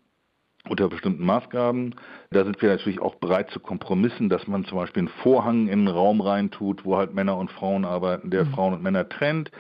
unter 0.68 0.88
bestimmten 0.88 1.24
Maßgaben. 1.24 1.94
Da 2.30 2.44
sind 2.44 2.60
wir 2.60 2.68
natürlich 2.68 3.00
auch 3.00 3.14
bereit 3.16 3.50
zu 3.50 3.60
Kompromissen, 3.60 4.28
dass 4.28 4.46
man 4.46 4.64
zum 4.64 4.78
Beispiel 4.78 5.02
einen 5.02 5.22
Vorhang 5.22 5.68
in 5.68 5.80
einen 5.80 5.88
Raum 5.88 6.20
reintut, 6.20 6.84
wo 6.84 6.96
halt 6.96 7.14
Männer 7.14 7.36
und 7.36 7.50
Frauen 7.50 7.84
arbeiten, 7.84 8.30
der 8.30 8.44
mhm. 8.44 8.50
Frauen 8.50 8.74
und 8.74 8.82
Männer 8.82 9.08
trennt. 9.08 9.50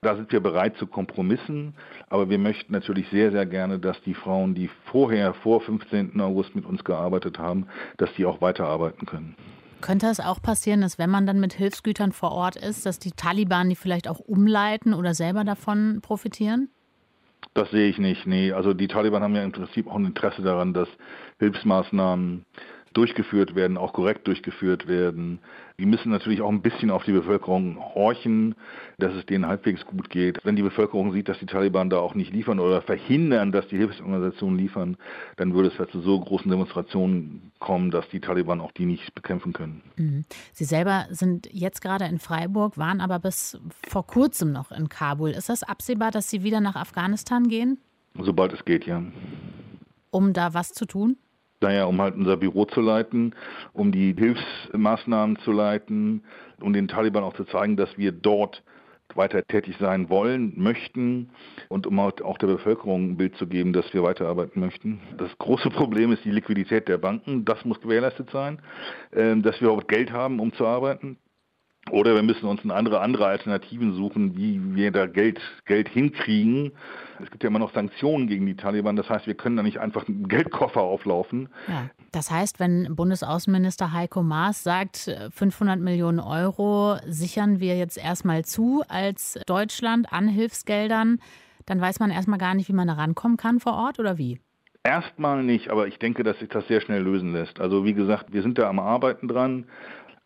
Da 0.00 0.16
sind 0.16 0.32
wir 0.32 0.40
bereit 0.40 0.76
zu 0.76 0.86
Kompromissen, 0.86 1.74
aber 2.08 2.28
wir 2.28 2.38
möchten 2.38 2.72
natürlich 2.72 3.08
sehr, 3.08 3.30
sehr 3.30 3.46
gerne, 3.46 3.78
dass 3.78 4.00
die 4.02 4.14
Frauen, 4.14 4.54
die 4.54 4.68
vorher, 4.90 5.34
vor 5.34 5.60
15. 5.60 6.20
August 6.20 6.54
mit 6.54 6.66
uns 6.66 6.84
gearbeitet 6.84 7.38
haben, 7.38 7.66
dass 7.96 8.12
die 8.14 8.26
auch 8.26 8.40
weiterarbeiten 8.40 9.06
können. 9.06 9.36
Könnte 9.84 10.06
es 10.06 10.18
auch 10.18 10.40
passieren, 10.40 10.80
dass 10.80 10.98
wenn 10.98 11.10
man 11.10 11.26
dann 11.26 11.40
mit 11.40 11.52
Hilfsgütern 11.52 12.12
vor 12.12 12.32
Ort 12.32 12.56
ist, 12.56 12.86
dass 12.86 12.98
die 12.98 13.12
Taliban 13.12 13.68
die 13.68 13.76
vielleicht 13.76 14.08
auch 14.08 14.18
umleiten 14.18 14.94
oder 14.94 15.12
selber 15.12 15.44
davon 15.44 15.98
profitieren? 16.00 16.70
Das 17.52 17.70
sehe 17.70 17.90
ich 17.90 17.98
nicht. 17.98 18.26
Nee, 18.26 18.52
also 18.52 18.72
die 18.72 18.88
Taliban 18.88 19.22
haben 19.22 19.36
ja 19.36 19.44
im 19.44 19.52
Prinzip 19.52 19.86
auch 19.86 19.96
ein 19.96 20.06
Interesse 20.06 20.40
daran, 20.40 20.72
dass 20.72 20.88
Hilfsmaßnahmen 21.38 22.46
durchgeführt 22.94 23.54
werden, 23.54 23.76
auch 23.76 23.92
korrekt 23.92 24.26
durchgeführt 24.26 24.86
werden. 24.86 25.40
Die 25.78 25.86
müssen 25.86 26.10
natürlich 26.10 26.40
auch 26.40 26.48
ein 26.48 26.62
bisschen 26.62 26.90
auf 26.90 27.04
die 27.04 27.12
Bevölkerung 27.12 27.78
horchen, 27.94 28.54
dass 28.98 29.12
es 29.14 29.26
denen 29.26 29.46
halbwegs 29.46 29.84
gut 29.84 30.08
geht. 30.08 30.38
Wenn 30.44 30.54
die 30.54 30.62
Bevölkerung 30.62 31.12
sieht, 31.12 31.28
dass 31.28 31.38
die 31.40 31.46
Taliban 31.46 31.90
da 31.90 31.98
auch 31.98 32.14
nicht 32.14 32.32
liefern 32.32 32.60
oder 32.60 32.80
verhindern, 32.80 33.50
dass 33.50 33.66
die 33.68 33.76
Hilfsorganisationen 33.76 34.56
liefern, 34.56 34.96
dann 35.36 35.52
würde 35.52 35.68
es 35.68 35.78
halt 35.78 35.90
zu 35.90 36.00
so 36.00 36.20
großen 36.20 36.48
Demonstrationen 36.50 37.50
kommen, 37.58 37.90
dass 37.90 38.08
die 38.10 38.20
Taliban 38.20 38.60
auch 38.60 38.72
die 38.72 38.86
nicht 38.86 39.14
bekämpfen 39.14 39.52
können. 39.52 39.82
Mhm. 39.96 40.24
Sie 40.52 40.64
selber 40.64 41.06
sind 41.10 41.48
jetzt 41.52 41.80
gerade 41.80 42.04
in 42.04 42.20
Freiburg, 42.20 42.78
waren 42.78 43.00
aber 43.00 43.18
bis 43.18 43.58
vor 43.88 44.06
kurzem 44.06 44.52
noch 44.52 44.70
in 44.70 44.88
Kabul. 44.88 45.30
Ist 45.30 45.48
das 45.48 45.64
absehbar, 45.64 46.12
dass 46.12 46.30
Sie 46.30 46.44
wieder 46.44 46.60
nach 46.60 46.76
Afghanistan 46.76 47.48
gehen? 47.48 47.78
Sobald 48.16 48.52
es 48.52 48.64
geht, 48.64 48.86
ja. 48.86 49.02
Um 50.10 50.32
da 50.32 50.54
was 50.54 50.72
zu 50.72 50.86
tun? 50.86 51.16
Naja, 51.64 51.86
um 51.86 51.98
halt 51.98 52.14
unser 52.14 52.36
Büro 52.36 52.66
zu 52.66 52.82
leiten, 52.82 53.34
um 53.72 53.90
die 53.90 54.14
Hilfsmaßnahmen 54.14 55.38
zu 55.38 55.50
leiten, 55.50 56.22
um 56.60 56.74
den 56.74 56.88
Taliban 56.88 57.24
auch 57.24 57.32
zu 57.32 57.44
zeigen, 57.44 57.78
dass 57.78 57.96
wir 57.96 58.12
dort 58.12 58.62
weiter 59.14 59.42
tätig 59.46 59.76
sein 59.80 60.10
wollen, 60.10 60.52
möchten 60.56 61.30
und 61.70 61.86
um 61.86 61.98
halt 62.02 62.20
auch 62.20 62.36
der 62.36 62.48
Bevölkerung 62.48 63.12
ein 63.12 63.16
Bild 63.16 63.34
zu 63.36 63.46
geben, 63.46 63.72
dass 63.72 63.94
wir 63.94 64.02
weiterarbeiten 64.02 64.60
möchten. 64.60 65.00
Das 65.16 65.30
große 65.38 65.70
Problem 65.70 66.12
ist 66.12 66.22
die 66.26 66.32
Liquidität 66.32 66.86
der 66.86 66.98
Banken. 66.98 67.46
Das 67.46 67.64
muss 67.64 67.80
gewährleistet 67.80 68.28
sein, 68.28 68.60
ähm, 69.14 69.42
dass 69.42 69.58
wir 69.62 69.70
auch 69.70 69.86
Geld 69.86 70.12
haben, 70.12 70.40
um 70.40 70.52
zu 70.52 70.66
arbeiten. 70.66 71.16
Oder 71.90 72.14
wir 72.14 72.22
müssen 72.22 72.46
uns 72.46 72.68
andere, 72.68 73.00
andere 73.00 73.26
Alternativen 73.26 73.94
suchen, 73.94 74.36
wie 74.36 74.74
wir 74.74 74.90
da 74.90 75.06
Geld, 75.06 75.40
Geld 75.66 75.88
hinkriegen. 75.88 76.72
Es 77.22 77.30
gibt 77.30 77.42
ja 77.42 77.48
immer 77.50 77.58
noch 77.58 77.74
Sanktionen 77.74 78.26
gegen 78.26 78.46
die 78.46 78.56
Taliban. 78.56 78.96
Das 78.96 79.10
heißt, 79.10 79.26
wir 79.26 79.34
können 79.34 79.56
da 79.56 79.62
nicht 79.62 79.78
einfach 79.78 80.08
einen 80.08 80.26
Geldkoffer 80.26 80.80
auflaufen. 80.80 81.50
Ja, 81.68 81.90
das 82.10 82.30
heißt, 82.30 82.58
wenn 82.58 82.96
Bundesaußenminister 82.96 83.92
Heiko 83.92 84.22
Maas 84.22 84.64
sagt, 84.64 85.14
500 85.34 85.78
Millionen 85.78 86.20
Euro 86.20 86.96
sichern 87.06 87.60
wir 87.60 87.76
jetzt 87.76 87.98
erstmal 87.98 88.44
zu 88.44 88.82
als 88.88 89.38
Deutschland 89.46 90.10
an 90.10 90.26
Hilfsgeldern, 90.26 91.18
dann 91.66 91.80
weiß 91.80 92.00
man 92.00 92.10
erstmal 92.10 92.38
gar 92.38 92.54
nicht, 92.54 92.68
wie 92.68 92.74
man 92.74 92.88
da 92.88 92.94
rankommen 92.94 93.36
kann 93.36 93.60
vor 93.60 93.74
Ort 93.74 93.98
oder 93.98 94.16
wie? 94.18 94.40
Erstmal 94.86 95.42
nicht, 95.42 95.70
aber 95.70 95.86
ich 95.86 95.98
denke, 95.98 96.24
dass 96.24 96.38
sich 96.38 96.50
das 96.50 96.66
sehr 96.68 96.82
schnell 96.82 97.02
lösen 97.02 97.32
lässt. 97.32 97.58
Also 97.58 97.86
wie 97.86 97.94
gesagt, 97.94 98.34
wir 98.34 98.42
sind 98.42 98.58
da 98.58 98.68
am 98.68 98.78
Arbeiten 98.78 99.28
dran. 99.28 99.64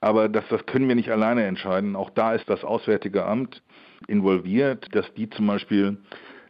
Aber 0.01 0.29
das, 0.29 0.45
das 0.49 0.65
können 0.67 0.89
wir 0.89 0.95
nicht 0.95 1.11
alleine 1.11 1.45
entscheiden. 1.45 1.97
Auch 1.97 2.11
da 2.11 2.35
ist 2.35 2.49
das 2.49 2.63
Auswärtige 2.65 3.25
Amt 3.25 3.63
involviert, 4.07 4.87
dass 4.93 5.07
die 5.15 5.29
zum 5.29 5.47
Beispiel 5.47 5.99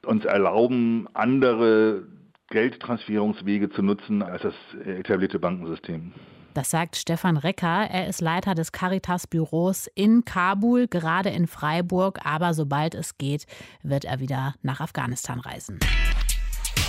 uns 0.04 0.24
erlauben, 0.24 1.08
andere 1.14 2.04
Geldtransferierungswege 2.50 3.70
zu 3.70 3.82
nutzen 3.82 4.22
als 4.22 4.42
das 4.42 4.54
etablierte 4.84 5.38
Bankensystem. 5.38 6.12
Das 6.54 6.70
sagt 6.70 6.96
Stefan 6.96 7.36
Recker. 7.36 7.86
Er 7.90 8.08
ist 8.08 8.20
Leiter 8.20 8.54
des 8.54 8.72
Caritas-Büros 8.72 9.88
in 9.94 10.24
Kabul, 10.24 10.88
gerade 10.88 11.28
in 11.28 11.46
Freiburg. 11.46 12.18
Aber 12.24 12.54
sobald 12.54 12.94
es 12.94 13.16
geht, 13.16 13.46
wird 13.82 14.04
er 14.04 14.18
wieder 14.18 14.54
nach 14.62 14.80
Afghanistan 14.80 15.40
reisen. 15.40 15.78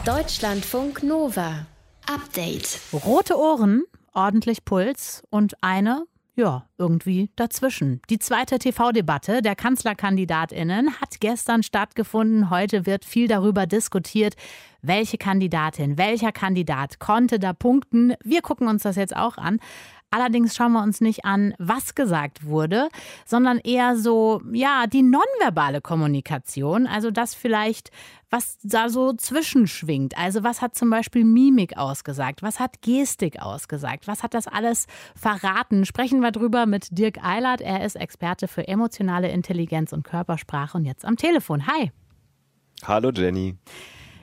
Deutschlandfunk 0.06 1.04
Nova. 1.04 1.68
Update. 2.08 2.80
Rote 2.94 3.38
Ohren, 3.38 3.84
ordentlich 4.14 4.66
Puls 4.66 5.22
und 5.30 5.54
eine 5.62 6.06
ja, 6.40 6.66
irgendwie 6.78 7.30
dazwischen. 7.36 8.02
Die 8.10 8.18
zweite 8.18 8.60
TV-Debatte 8.60 9.42
der 9.42 9.56
Kanzlerkandidatinnen 9.56 11.00
hat 11.02 11.20
gestern 11.20 11.64
stattgefunden. 11.64 12.50
Heute 12.50 12.86
wird 12.86 13.04
viel 13.04 13.28
darüber 13.28 13.68
diskutiert, 13.68 14.36
welche 14.82 15.18
Kandidatin, 15.18 15.98
welcher 15.98 16.32
Kandidat 16.32 17.00
konnte 17.00 17.40
da 17.40 17.52
punkten. 17.52 18.14
Wir 18.24 18.42
gucken 18.42 18.70
uns 18.70 18.84
das 18.84 18.96
jetzt 18.96 19.16
auch 19.16 19.38
an. 19.38 19.60
Allerdings 20.12 20.56
schauen 20.56 20.72
wir 20.72 20.82
uns 20.82 21.02
nicht 21.02 21.24
an, 21.24 21.54
was 21.60 21.94
gesagt 21.94 22.46
wurde, 22.46 22.90
sondern 23.26 23.60
eher 23.60 23.96
so, 23.96 24.42
ja, 24.52 24.88
die 24.88 25.04
nonverbale 25.04 25.82
Kommunikation. 25.82 26.88
Also 26.88 27.12
das 27.12 27.36
vielleicht, 27.36 27.92
was 28.32 28.58
da 28.64 28.90
so 28.90 29.14
zwischenschwingt. 29.14 30.18
Also 30.18 30.44
was 30.44 30.62
hat 30.62 30.74
zum 30.74 30.90
Beispiel 30.90 31.24
Mimik 31.24 31.78
ausgesagt? 31.78 32.42
Was 32.42 32.60
hat 32.60 32.82
Gestik 32.82 33.40
ausgesagt? 33.40 34.08
Was 34.08 34.24
hat 34.24 34.34
das 34.34 34.48
alles 34.48 34.88
verraten? 35.16 35.86
Sprechen 35.86 36.22
wir 36.22 36.32
drüber 36.32 36.66
mit 36.66 36.88
Dirk 36.98 37.24
Eilert. 37.24 37.62
Er 37.62 37.86
ist 37.86 37.96
Experte 37.96 38.48
für 38.48 38.68
emotionale 38.68 39.30
Intelligenz 39.30 39.94
und 39.94 40.04
Körpersprache 40.04 40.76
und 40.76 40.86
jetzt 40.86 41.06
am 41.06 41.18
Telefon. 41.18 41.68
Hi. 41.68 41.92
Hallo 42.84 43.12
Jenny. 43.12 43.58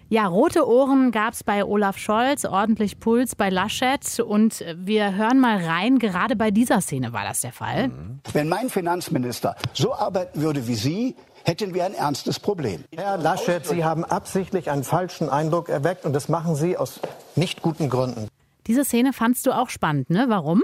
Ja, 0.08 0.28
rote 0.28 0.68
Ohren 0.68 1.10
gab 1.10 1.34
es 1.34 1.42
bei 1.42 1.64
Olaf 1.64 1.98
Scholz, 1.98 2.44
ordentlich 2.44 3.00
Puls 3.00 3.34
bei 3.34 3.50
Laschet. 3.50 4.20
Und 4.20 4.64
wir 4.76 5.16
hören 5.16 5.40
mal 5.40 5.56
rein, 5.64 5.98
gerade 5.98 6.36
bei 6.36 6.52
dieser 6.52 6.80
Szene 6.80 7.12
war 7.12 7.24
das 7.24 7.40
der 7.40 7.52
Fall. 7.52 7.90
Wenn 8.32 8.48
mein 8.48 8.70
Finanzminister 8.70 9.56
so 9.72 9.92
arbeiten 9.94 10.40
würde 10.42 10.68
wie 10.68 10.76
Sie, 10.76 11.16
hätten 11.44 11.74
wir 11.74 11.84
ein 11.84 11.94
ernstes 11.94 12.38
Problem. 12.38 12.84
Herr 12.94 13.16
Laschet, 13.16 13.66
Sie 13.66 13.84
haben 13.84 14.04
absichtlich 14.04 14.70
einen 14.70 14.84
falschen 14.84 15.28
Eindruck 15.28 15.68
erweckt 15.68 16.04
und 16.04 16.12
das 16.12 16.28
machen 16.28 16.54
Sie 16.54 16.76
aus 16.76 17.00
nicht 17.34 17.60
guten 17.62 17.90
Gründen. 17.90 18.28
Diese 18.68 18.84
Szene 18.84 19.12
fandst 19.12 19.44
du 19.46 19.50
auch 19.50 19.70
spannend, 19.70 20.10
ne? 20.10 20.26
Warum? 20.28 20.62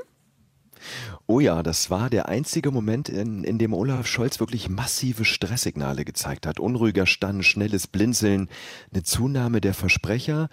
Oh 1.32 1.40
ja, 1.40 1.62
das 1.62 1.88
war 1.88 2.10
der 2.10 2.28
einzige 2.28 2.70
Moment, 2.70 3.08
in, 3.08 3.42
in 3.42 3.56
dem 3.56 3.72
Olaf 3.72 4.06
Scholz 4.06 4.38
wirklich 4.38 4.68
massive 4.68 5.24
Stresssignale 5.24 6.04
gezeigt 6.04 6.46
hat. 6.46 6.60
Unruhiger 6.60 7.06
Stand, 7.06 7.42
schnelles 7.46 7.86
Blinzeln, 7.86 8.50
eine 8.92 9.02
Zunahme 9.02 9.62
der 9.62 9.72
Versprecher. 9.72 10.50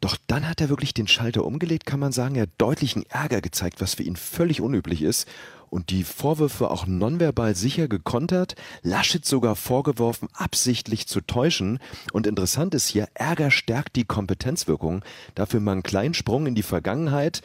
Doch 0.00 0.16
dann 0.26 0.48
hat 0.48 0.60
er 0.60 0.68
wirklich 0.68 0.94
den 0.94 1.06
Schalter 1.06 1.44
umgelegt, 1.44 1.86
kann 1.86 2.00
man 2.00 2.10
sagen. 2.10 2.34
Er 2.34 2.42
hat 2.42 2.50
deutlichen 2.58 3.04
Ärger 3.08 3.40
gezeigt, 3.40 3.80
was 3.80 3.94
für 3.94 4.02
ihn 4.02 4.16
völlig 4.16 4.60
unüblich 4.60 5.02
ist 5.02 5.28
und 5.70 5.90
die 5.90 6.04
Vorwürfe 6.04 6.70
auch 6.70 6.86
nonverbal 6.86 7.54
sicher 7.54 7.88
gekontert, 7.88 8.54
Laschet 8.82 9.24
sogar 9.24 9.56
vorgeworfen, 9.56 10.28
absichtlich 10.32 11.06
zu 11.06 11.20
täuschen. 11.20 11.78
Und 12.12 12.26
interessant 12.26 12.74
ist 12.74 12.88
hier, 12.88 13.08
Ärger 13.14 13.50
stärkt 13.50 13.96
die 13.96 14.04
Kompetenzwirkung. 14.04 15.04
Dafür 15.34 15.60
mal 15.60 15.72
einen 15.72 15.82
kleinen 15.82 16.14
Sprung 16.14 16.46
in 16.46 16.54
die 16.54 16.62
Vergangenheit. 16.62 17.42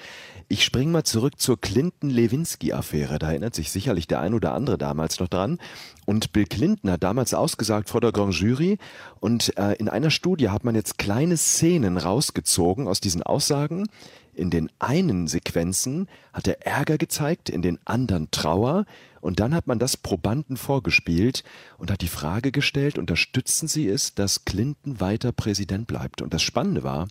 Ich 0.52 0.66
springe 0.66 0.92
mal 0.92 1.06
zurück 1.06 1.40
zur 1.40 1.62
Clinton-Lewinsky-Affäre. 1.62 3.20
Da 3.20 3.30
erinnert 3.30 3.56
sich 3.56 3.72
sicherlich 3.72 4.06
der 4.06 4.20
ein 4.20 4.34
oder 4.34 4.54
andere 4.54 4.78
damals 4.78 5.18
noch 5.22 5.30
dran. 5.30 5.60
Und 6.06 6.34
Bill 6.34 6.46
Clinton 6.46 6.92
hat 6.92 7.04
damals 7.04 7.34
ausgesagt 7.34 7.90
vor 7.90 8.02
der 8.02 8.12
Grand 8.12 8.34
Jury. 8.34 8.78
Und 9.22 9.58
äh, 9.58 9.76
in 9.76 9.88
einer 9.88 10.12
Studie 10.12 10.50
hat 10.50 10.66
man 10.66 10.76
jetzt 10.76 10.98
kleine 10.98 11.38
Szenen 11.38 11.98
rausgezogen 11.98 12.90
aus 12.90 13.00
diesen 13.00 13.24
Aussagen. 13.24 13.88
In 14.34 14.50
den 14.50 14.70
einen 14.78 15.28
Sequenzen 15.28 16.10
hat 16.34 16.50
er 16.50 16.68
Ärger 16.68 16.98
gezeigt, 16.98 17.50
in 17.50 17.62
den 17.62 17.80
anderen 17.86 18.30
Trauer, 18.32 18.86
und 19.22 19.40
dann 19.40 19.54
hat 19.54 19.68
man 19.68 19.78
das 19.78 19.98
Probanden 19.98 20.58
vorgespielt 20.58 21.44
und 21.78 21.92
hat 21.92 22.02
die 22.02 22.08
Frage 22.08 22.52
gestellt, 22.52 22.98
unterstützen 22.98 23.68
Sie 23.68 23.88
es, 23.88 24.16
dass 24.16 24.46
Clinton 24.46 25.00
weiter 25.00 25.32
Präsident 25.32 25.86
bleibt? 25.86 26.24
Und 26.24 26.34
das 26.34 26.42
Spannende 26.42 26.82
war, 26.82 27.08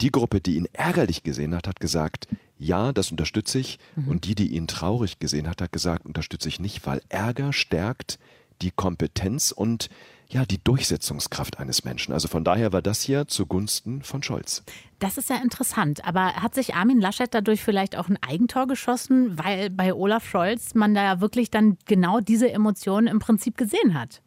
die 0.00 0.10
Gruppe, 0.10 0.40
die 0.40 0.56
ihn 0.56 0.68
ärgerlich 0.72 1.22
gesehen 1.22 1.54
hat, 1.54 1.68
hat 1.68 1.78
gesagt, 1.78 2.26
ja, 2.62 2.92
das 2.92 3.10
unterstütze 3.10 3.58
ich. 3.58 3.78
Mhm. 3.96 4.08
Und 4.08 4.24
die, 4.24 4.34
die 4.34 4.54
ihn 4.54 4.66
traurig 4.66 5.18
gesehen 5.18 5.48
hat, 5.48 5.60
hat 5.60 5.72
gesagt, 5.72 6.06
unterstütze 6.06 6.48
ich 6.48 6.60
nicht, 6.60 6.86
weil 6.86 7.02
Ärger 7.08 7.52
stärkt 7.52 8.18
die 8.60 8.70
Kompetenz 8.70 9.50
und 9.50 9.88
ja, 10.28 10.46
die 10.46 10.62
Durchsetzungskraft 10.62 11.58
eines 11.58 11.84
Menschen. 11.84 12.14
Also 12.14 12.26
von 12.26 12.42
daher 12.42 12.72
war 12.72 12.80
das 12.80 13.02
hier 13.02 13.28
zugunsten 13.28 14.02
von 14.02 14.22
Scholz. 14.22 14.62
Das 14.98 15.18
ist 15.18 15.28
ja 15.28 15.36
interessant. 15.36 16.06
Aber 16.06 16.34
hat 16.36 16.54
sich 16.54 16.74
Armin 16.74 17.00
Laschet 17.00 17.28
dadurch 17.34 17.62
vielleicht 17.62 17.96
auch 17.96 18.08
ein 18.08 18.16
Eigentor 18.22 18.66
geschossen, 18.66 19.38
weil 19.38 19.68
bei 19.68 19.92
Olaf 19.92 20.26
Scholz 20.26 20.74
man 20.74 20.94
da 20.94 21.02
ja 21.02 21.20
wirklich 21.20 21.50
dann 21.50 21.76
genau 21.84 22.20
diese 22.20 22.50
Emotionen 22.50 23.08
im 23.08 23.18
Prinzip 23.18 23.58
gesehen 23.58 23.92
hat? 23.92 24.22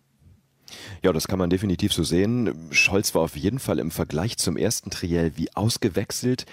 Ja, 1.02 1.12
das 1.12 1.28
kann 1.28 1.39
man 1.39 1.50
definitiv 1.50 1.93
so 1.93 2.04
sehen. 2.04 2.69
Scholz 2.71 3.15
war 3.15 3.24
auf 3.24 3.36
jeden 3.36 3.60
Fall 3.60 3.80
im 3.80 3.89
Vergleich 3.89 4.38
zum 4.38 4.58
ersten 4.58 4.91
Triell 4.91 5.38
wie 5.38 5.56
ausgewechselt. 5.56 6.45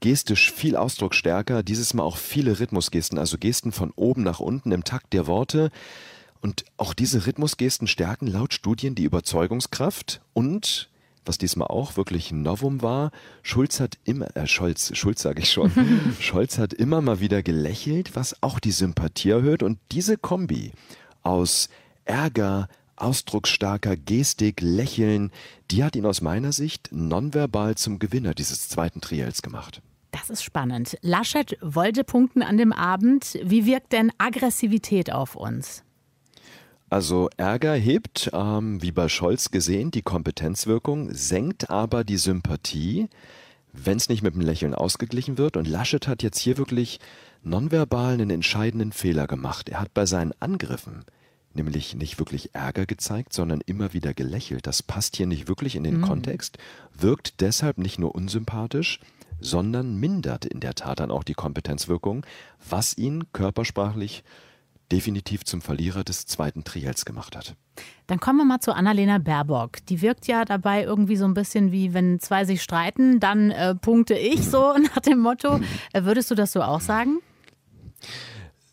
Gestisch 0.00 0.52
viel 0.52 0.76
ausdrucksstärker, 0.76 1.62
dieses 1.62 1.94
Mal 1.94 2.02
auch 2.02 2.16
viele 2.16 2.60
Rhythmusgesten, 2.60 3.18
also 3.18 3.38
Gesten 3.38 3.72
von 3.72 3.92
oben 3.96 4.22
nach 4.22 4.40
unten 4.40 4.72
im 4.72 4.84
Takt 4.84 5.12
der 5.12 5.26
Worte. 5.26 5.70
Und 6.40 6.64
auch 6.76 6.94
diese 6.94 7.26
Rhythmusgesten 7.26 7.86
stärken 7.86 8.26
laut 8.26 8.52
Studien 8.52 8.94
die 8.94 9.04
Überzeugungskraft 9.04 10.20
und 10.32 10.90
was 11.26 11.38
diesmal 11.38 11.68
auch 11.68 11.96
wirklich 11.96 12.30
ein 12.30 12.42
Novum 12.42 12.82
war, 12.82 13.10
Schulz 13.42 13.80
hat 13.80 13.98
immer, 14.04 14.34
äh, 14.36 14.46
Scholz, 14.46 14.96
Schulz 14.96 15.22
sage 15.22 15.42
ich 15.42 15.50
schon, 15.50 15.72
Scholz 16.20 16.58
hat 16.58 16.72
immer 16.72 17.00
mal 17.00 17.20
wieder 17.20 17.42
gelächelt, 17.42 18.14
was 18.14 18.42
auch 18.42 18.60
die 18.60 18.70
Sympathie 18.70 19.30
erhöht 19.30 19.62
und 19.62 19.78
diese 19.90 20.16
Kombi 20.16 20.72
aus 21.22 21.68
Ärger, 22.04 22.68
ausdrucksstarker 22.96 23.96
Gestik, 23.96 24.60
Lächeln, 24.60 25.30
die 25.70 25.84
hat 25.84 25.96
ihn 25.96 26.06
aus 26.06 26.20
meiner 26.20 26.52
Sicht 26.52 26.88
nonverbal 26.92 27.76
zum 27.76 27.98
Gewinner 27.98 28.34
dieses 28.34 28.68
zweiten 28.68 29.00
Triels 29.00 29.42
gemacht. 29.42 29.82
Das 30.12 30.30
ist 30.30 30.42
spannend. 30.42 30.96
Laschet 31.02 31.58
wollte 31.60 32.02
punkten 32.02 32.42
an 32.42 32.56
dem 32.56 32.72
Abend. 32.72 33.38
Wie 33.42 33.66
wirkt 33.66 33.92
denn 33.92 34.12
Aggressivität 34.18 35.12
auf 35.12 35.36
uns? 35.36 35.82
Also 36.88 37.28
Ärger 37.36 37.74
hebt, 37.74 38.30
ähm, 38.32 38.80
wie 38.80 38.92
bei 38.92 39.08
Scholz 39.08 39.50
gesehen, 39.50 39.90
die 39.90 40.02
Kompetenzwirkung, 40.02 41.12
senkt 41.12 41.68
aber 41.68 42.04
die 42.04 42.16
Sympathie, 42.16 43.08
wenn 43.72 43.96
es 43.96 44.08
nicht 44.08 44.22
mit 44.22 44.34
dem 44.34 44.40
Lächeln 44.40 44.74
ausgeglichen 44.74 45.36
wird. 45.36 45.56
Und 45.56 45.66
Laschet 45.66 46.06
hat 46.06 46.22
jetzt 46.22 46.38
hier 46.38 46.56
wirklich 46.58 47.00
nonverbal 47.42 48.14
einen 48.14 48.30
entscheidenden 48.30 48.92
Fehler 48.92 49.26
gemacht. 49.26 49.68
Er 49.68 49.80
hat 49.80 49.92
bei 49.94 50.06
seinen 50.06 50.32
Angriffen 50.40 51.04
nämlich 51.56 51.94
nicht 51.94 52.18
wirklich 52.18 52.54
Ärger 52.54 52.86
gezeigt, 52.86 53.32
sondern 53.32 53.60
immer 53.60 53.92
wieder 53.92 54.14
gelächelt. 54.14 54.66
Das 54.66 54.82
passt 54.82 55.16
hier 55.16 55.26
nicht 55.26 55.48
wirklich 55.48 55.74
in 55.76 55.84
den 55.84 55.98
mhm. 55.98 56.02
Kontext, 56.02 56.58
wirkt 56.96 57.40
deshalb 57.40 57.78
nicht 57.78 57.98
nur 57.98 58.14
unsympathisch, 58.14 59.00
sondern 59.40 59.96
mindert 59.96 60.44
in 60.44 60.60
der 60.60 60.74
Tat 60.74 61.00
dann 61.00 61.10
auch 61.10 61.24
die 61.24 61.34
Kompetenzwirkung, 61.34 62.24
was 62.68 62.96
ihn 62.96 63.24
körpersprachlich 63.32 64.24
definitiv 64.92 65.44
zum 65.44 65.62
Verlierer 65.62 66.04
des 66.04 66.26
zweiten 66.26 66.64
Triels 66.64 67.04
gemacht 67.04 67.36
hat. 67.36 67.56
Dann 68.06 68.20
kommen 68.20 68.38
wir 68.38 68.44
mal 68.44 68.60
zu 68.60 68.74
Annalena 68.74 69.18
Baerbock. 69.18 69.84
Die 69.86 70.00
wirkt 70.00 70.26
ja 70.26 70.44
dabei 70.44 70.84
irgendwie 70.84 71.16
so 71.16 71.24
ein 71.24 71.34
bisschen 71.34 71.72
wie, 71.72 71.92
wenn 71.92 72.20
zwei 72.20 72.44
sich 72.44 72.62
streiten, 72.62 73.20
dann 73.20 73.50
äh, 73.50 73.74
punkte 73.74 74.14
ich 74.14 74.44
so 74.50 74.76
nach 74.94 75.00
dem 75.00 75.18
Motto. 75.18 75.60
Äh, 75.92 76.04
würdest 76.04 76.30
du 76.30 76.34
das 76.34 76.52
so 76.52 76.62
auch 76.62 76.80
sagen? 76.80 77.18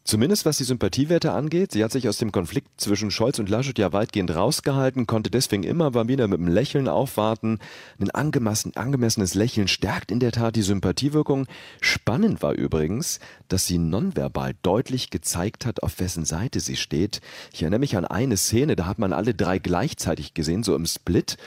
Zumindest 0.06 0.46
was 0.46 0.58
die 0.58 0.66
Sympathiewerte 0.66 1.32
angeht. 1.32 1.72
Sie 1.72 1.82
hat 1.82 1.94
sich 1.94 2.10
aus 2.10 2.18
dem 2.18 2.34
Konflikt 2.34 2.70
zwischen 2.76 3.10
Scholz 3.10 3.40
und 3.40 3.48
Laschet 3.48 3.80
ja 3.80 3.94
weitgehend 3.94 4.36
rausgehalten, 4.36 5.08
konnte 5.08 5.32
deswegen 5.32 5.64
immer 5.64 5.92
mal 5.92 6.10
wieder 6.10 6.28
mit 6.28 6.40
einem 6.40 6.50
Lächeln 6.50 6.90
aufwarten. 6.90 7.60
Ein 8.00 8.12
angemessen, 8.12 8.76
angemessenes 8.76 9.34
Lächeln 9.34 9.70
stärkt 9.70 10.12
in 10.12 10.20
der 10.20 10.34
Tat 10.34 10.58
die 10.58 10.62
Sympathiewirkung. 10.62 11.48
Spannend 11.80 12.42
war 12.42 12.52
übrigens, 12.52 13.22
dass 13.48 13.66
sie 13.66 13.78
nonverbal 13.78 14.56
deutlich 14.62 15.10
gezeigt 15.10 15.66
hat, 15.66 15.82
auf 15.84 16.02
wessen 16.02 16.26
Seite 16.26 16.60
sie 16.60 16.76
steht. 16.76 17.22
Ich 17.54 17.62
erinnere 17.62 17.80
mich 17.80 17.96
an 17.96 18.04
eine 18.04 18.36
Szene, 18.36 18.76
da 18.76 18.88
hat 18.88 19.00
man 19.00 19.14
alle 19.14 19.34
drei 19.34 19.58
gleichzeitig 19.58 20.34
gesehen, 20.34 20.64
so 20.64 20.76
im 20.76 20.86
Split. 20.86 21.38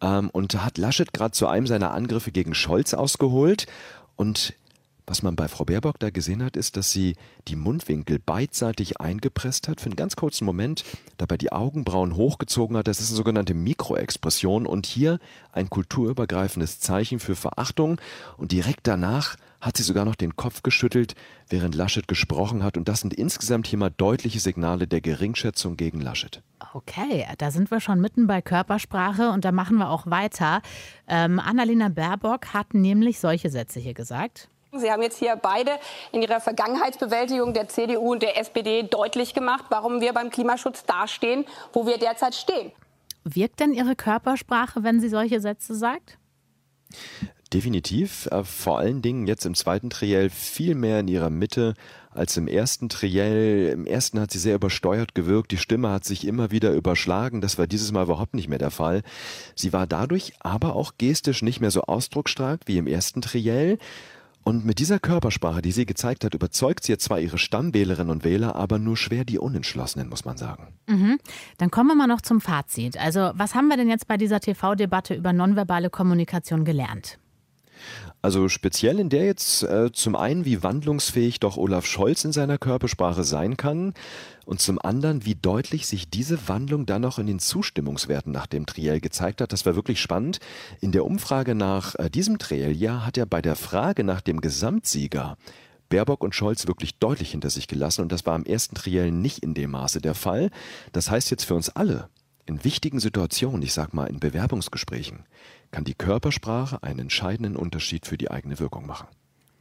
Ähm, 0.00 0.30
und 0.30 0.64
hat 0.64 0.78
Laschet 0.78 1.12
gerade 1.12 1.32
zu 1.32 1.48
einem 1.48 1.66
seiner 1.66 1.92
Angriffe 1.92 2.32
gegen 2.32 2.54
Scholz 2.54 2.94
ausgeholt. 2.94 3.66
Und 4.16 4.54
was 5.06 5.22
man 5.22 5.36
bei 5.36 5.48
Frau 5.48 5.64
Baerbock 5.64 5.98
da 6.00 6.10
gesehen 6.10 6.42
hat, 6.42 6.56
ist, 6.56 6.76
dass 6.76 6.90
sie 6.90 7.16
die 7.46 7.56
Mundwinkel 7.56 8.18
beidseitig 8.18 9.00
eingepresst 9.00 9.68
hat, 9.68 9.80
für 9.80 9.86
einen 9.86 9.96
ganz 9.96 10.16
kurzen 10.16 10.44
Moment 10.44 10.84
dabei 11.16 11.36
die 11.36 11.52
Augenbrauen 11.52 12.16
hochgezogen 12.16 12.76
hat. 12.76 12.88
Das 12.88 13.00
ist 13.00 13.10
eine 13.10 13.16
sogenannte 13.16 13.54
Mikroexpression 13.54 14.66
und 14.66 14.86
hier 14.86 15.18
ein 15.52 15.70
kulturübergreifendes 15.70 16.80
Zeichen 16.80 17.20
für 17.20 17.36
Verachtung. 17.36 18.00
Und 18.36 18.52
direkt 18.52 18.86
danach 18.86 19.36
hat 19.60 19.76
sie 19.76 19.82
sogar 19.82 20.04
noch 20.04 20.16
den 20.16 20.36
Kopf 20.36 20.62
geschüttelt, 20.62 21.14
während 21.48 21.74
Laschet 21.74 22.06
gesprochen 22.08 22.62
hat. 22.62 22.76
Und 22.76 22.88
das 22.88 23.00
sind 23.00 23.14
insgesamt 23.14 23.66
hier 23.66 23.78
mal 23.78 23.90
deutliche 23.90 24.40
Signale 24.40 24.86
der 24.86 25.00
Geringschätzung 25.00 25.76
gegen 25.76 26.00
Laschet. 26.00 26.42
Okay, 26.72 27.26
da 27.38 27.50
sind 27.50 27.70
wir 27.70 27.80
schon 27.80 28.00
mitten 28.00 28.26
bei 28.26 28.42
Körpersprache 28.42 29.30
und 29.30 29.44
da 29.44 29.52
machen 29.52 29.78
wir 29.78 29.90
auch 29.90 30.06
weiter. 30.06 30.62
Ähm, 31.08 31.38
Annalena 31.38 31.88
Baerbock 31.88 32.52
hat 32.52 32.74
nämlich 32.74 33.18
solche 33.18 33.50
Sätze 33.50 33.80
hier 33.80 33.94
gesagt. 33.94 34.48
Sie 34.78 34.90
haben 34.90 35.02
jetzt 35.02 35.18
hier 35.18 35.36
beide 35.36 35.72
in 36.12 36.22
ihrer 36.22 36.40
Vergangenheitsbewältigung 36.40 37.52
der 37.52 37.68
CDU 37.68 38.12
und 38.12 38.22
der 38.22 38.38
SPD 38.38 38.82
deutlich 38.82 39.34
gemacht, 39.34 39.66
warum 39.68 40.00
wir 40.00 40.12
beim 40.12 40.30
Klimaschutz 40.30 40.84
dastehen, 40.84 41.44
wo 41.72 41.86
wir 41.86 41.98
derzeit 41.98 42.34
stehen. 42.34 42.72
Wirkt 43.24 43.60
denn 43.60 43.72
Ihre 43.72 43.96
Körpersprache, 43.96 44.84
wenn 44.84 45.00
sie 45.00 45.08
solche 45.08 45.40
Sätze 45.40 45.74
sagt? 45.74 46.18
Definitiv. 47.52 48.26
Äh, 48.26 48.44
vor 48.44 48.78
allen 48.78 49.02
Dingen 49.02 49.26
jetzt 49.26 49.46
im 49.46 49.54
zweiten 49.54 49.90
Triell 49.90 50.30
viel 50.30 50.74
mehr 50.74 51.00
in 51.00 51.08
ihrer 51.08 51.30
Mitte 51.30 51.74
als 52.10 52.36
im 52.36 52.48
ersten 52.48 52.88
Triell. 52.88 53.70
Im 53.72 53.86
ersten 53.86 54.18
hat 54.20 54.30
sie 54.30 54.38
sehr 54.38 54.56
übersteuert 54.56 55.14
gewirkt. 55.14 55.52
Die 55.52 55.58
Stimme 55.58 55.90
hat 55.90 56.04
sich 56.04 56.26
immer 56.26 56.50
wieder 56.50 56.72
überschlagen. 56.72 57.40
Das 57.40 57.58
war 57.58 57.66
dieses 57.66 57.92
Mal 57.92 58.04
überhaupt 58.04 58.34
nicht 58.34 58.48
mehr 58.48 58.58
der 58.58 58.70
Fall. 58.70 59.02
Sie 59.54 59.72
war 59.72 59.86
dadurch 59.86 60.32
aber 60.40 60.74
auch 60.74 60.94
gestisch 60.98 61.42
nicht 61.42 61.60
mehr 61.60 61.70
so 61.70 61.82
ausdrucksstark 61.82 62.62
wie 62.66 62.78
im 62.78 62.86
ersten 62.86 63.22
Triell. 63.22 63.78
Und 64.46 64.64
mit 64.64 64.78
dieser 64.78 65.00
Körpersprache, 65.00 65.60
die 65.60 65.72
sie 65.72 65.86
gezeigt 65.86 66.24
hat, 66.24 66.32
überzeugt 66.32 66.84
sie 66.84 66.92
jetzt 66.92 67.02
zwar 67.02 67.18
ihre 67.18 67.36
Stammwählerinnen 67.36 68.12
und 68.12 68.22
Wähler, 68.22 68.54
aber 68.54 68.78
nur 68.78 68.96
schwer 68.96 69.24
die 69.24 69.40
Unentschlossenen, 69.40 70.08
muss 70.08 70.24
man 70.24 70.36
sagen. 70.36 70.68
Mhm. 70.86 71.18
Dann 71.58 71.72
kommen 71.72 71.88
wir 71.88 71.96
mal 71.96 72.06
noch 72.06 72.20
zum 72.20 72.40
Fazit. 72.40 72.96
Also, 72.96 73.32
was 73.34 73.56
haben 73.56 73.66
wir 73.66 73.76
denn 73.76 73.88
jetzt 73.88 74.06
bei 74.06 74.16
dieser 74.16 74.38
TV-Debatte 74.38 75.14
über 75.14 75.32
nonverbale 75.32 75.90
Kommunikation 75.90 76.64
gelernt? 76.64 77.18
Also 78.26 78.48
speziell 78.48 78.98
in 78.98 79.08
der 79.08 79.24
jetzt 79.24 79.62
äh, 79.62 79.92
zum 79.92 80.16
einen, 80.16 80.44
wie 80.44 80.64
wandlungsfähig 80.64 81.38
doch 81.38 81.56
Olaf 81.56 81.86
Scholz 81.86 82.24
in 82.24 82.32
seiner 82.32 82.58
Körpersprache 82.58 83.22
sein 83.22 83.56
kann 83.56 83.94
und 84.44 84.60
zum 84.60 84.80
anderen, 84.80 85.24
wie 85.24 85.36
deutlich 85.36 85.86
sich 85.86 86.10
diese 86.10 86.48
Wandlung 86.48 86.86
dann 86.86 87.02
noch 87.02 87.20
in 87.20 87.28
den 87.28 87.38
Zustimmungswerten 87.38 88.32
nach 88.32 88.48
dem 88.48 88.66
Triell 88.66 88.98
gezeigt 88.98 89.40
hat. 89.40 89.52
Das 89.52 89.64
war 89.64 89.76
wirklich 89.76 90.00
spannend. 90.00 90.40
In 90.80 90.90
der 90.90 91.04
Umfrage 91.04 91.54
nach 91.54 91.94
äh, 92.00 92.10
diesem 92.10 92.40
Trielljahr 92.40 93.06
hat 93.06 93.16
er 93.16 93.26
bei 93.26 93.40
der 93.40 93.54
Frage 93.54 94.02
nach 94.02 94.22
dem 94.22 94.40
Gesamtsieger 94.40 95.36
Baerbock 95.88 96.24
und 96.24 96.34
Scholz 96.34 96.66
wirklich 96.66 96.98
deutlich 96.98 97.30
hinter 97.30 97.50
sich 97.50 97.68
gelassen 97.68 98.02
und 98.02 98.10
das 98.10 98.26
war 98.26 98.34
am 98.34 98.44
ersten 98.44 98.74
Triell 98.74 99.12
nicht 99.12 99.38
in 99.38 99.54
dem 99.54 99.70
Maße 99.70 100.00
der 100.00 100.16
Fall. 100.16 100.50
Das 100.90 101.12
heißt 101.12 101.30
jetzt 101.30 101.44
für 101.44 101.54
uns 101.54 101.68
alle, 101.68 102.08
in 102.44 102.64
wichtigen 102.64 102.98
Situationen, 102.98 103.62
ich 103.62 103.72
sag 103.72 103.94
mal 103.94 104.06
in 104.06 104.18
Bewerbungsgesprächen, 104.18 105.26
kann 105.70 105.84
die 105.84 105.94
Körpersprache 105.94 106.82
einen 106.82 107.00
entscheidenden 107.00 107.56
Unterschied 107.56 108.06
für 108.06 108.16
die 108.16 108.30
eigene 108.30 108.58
Wirkung 108.58 108.86
machen. 108.86 109.06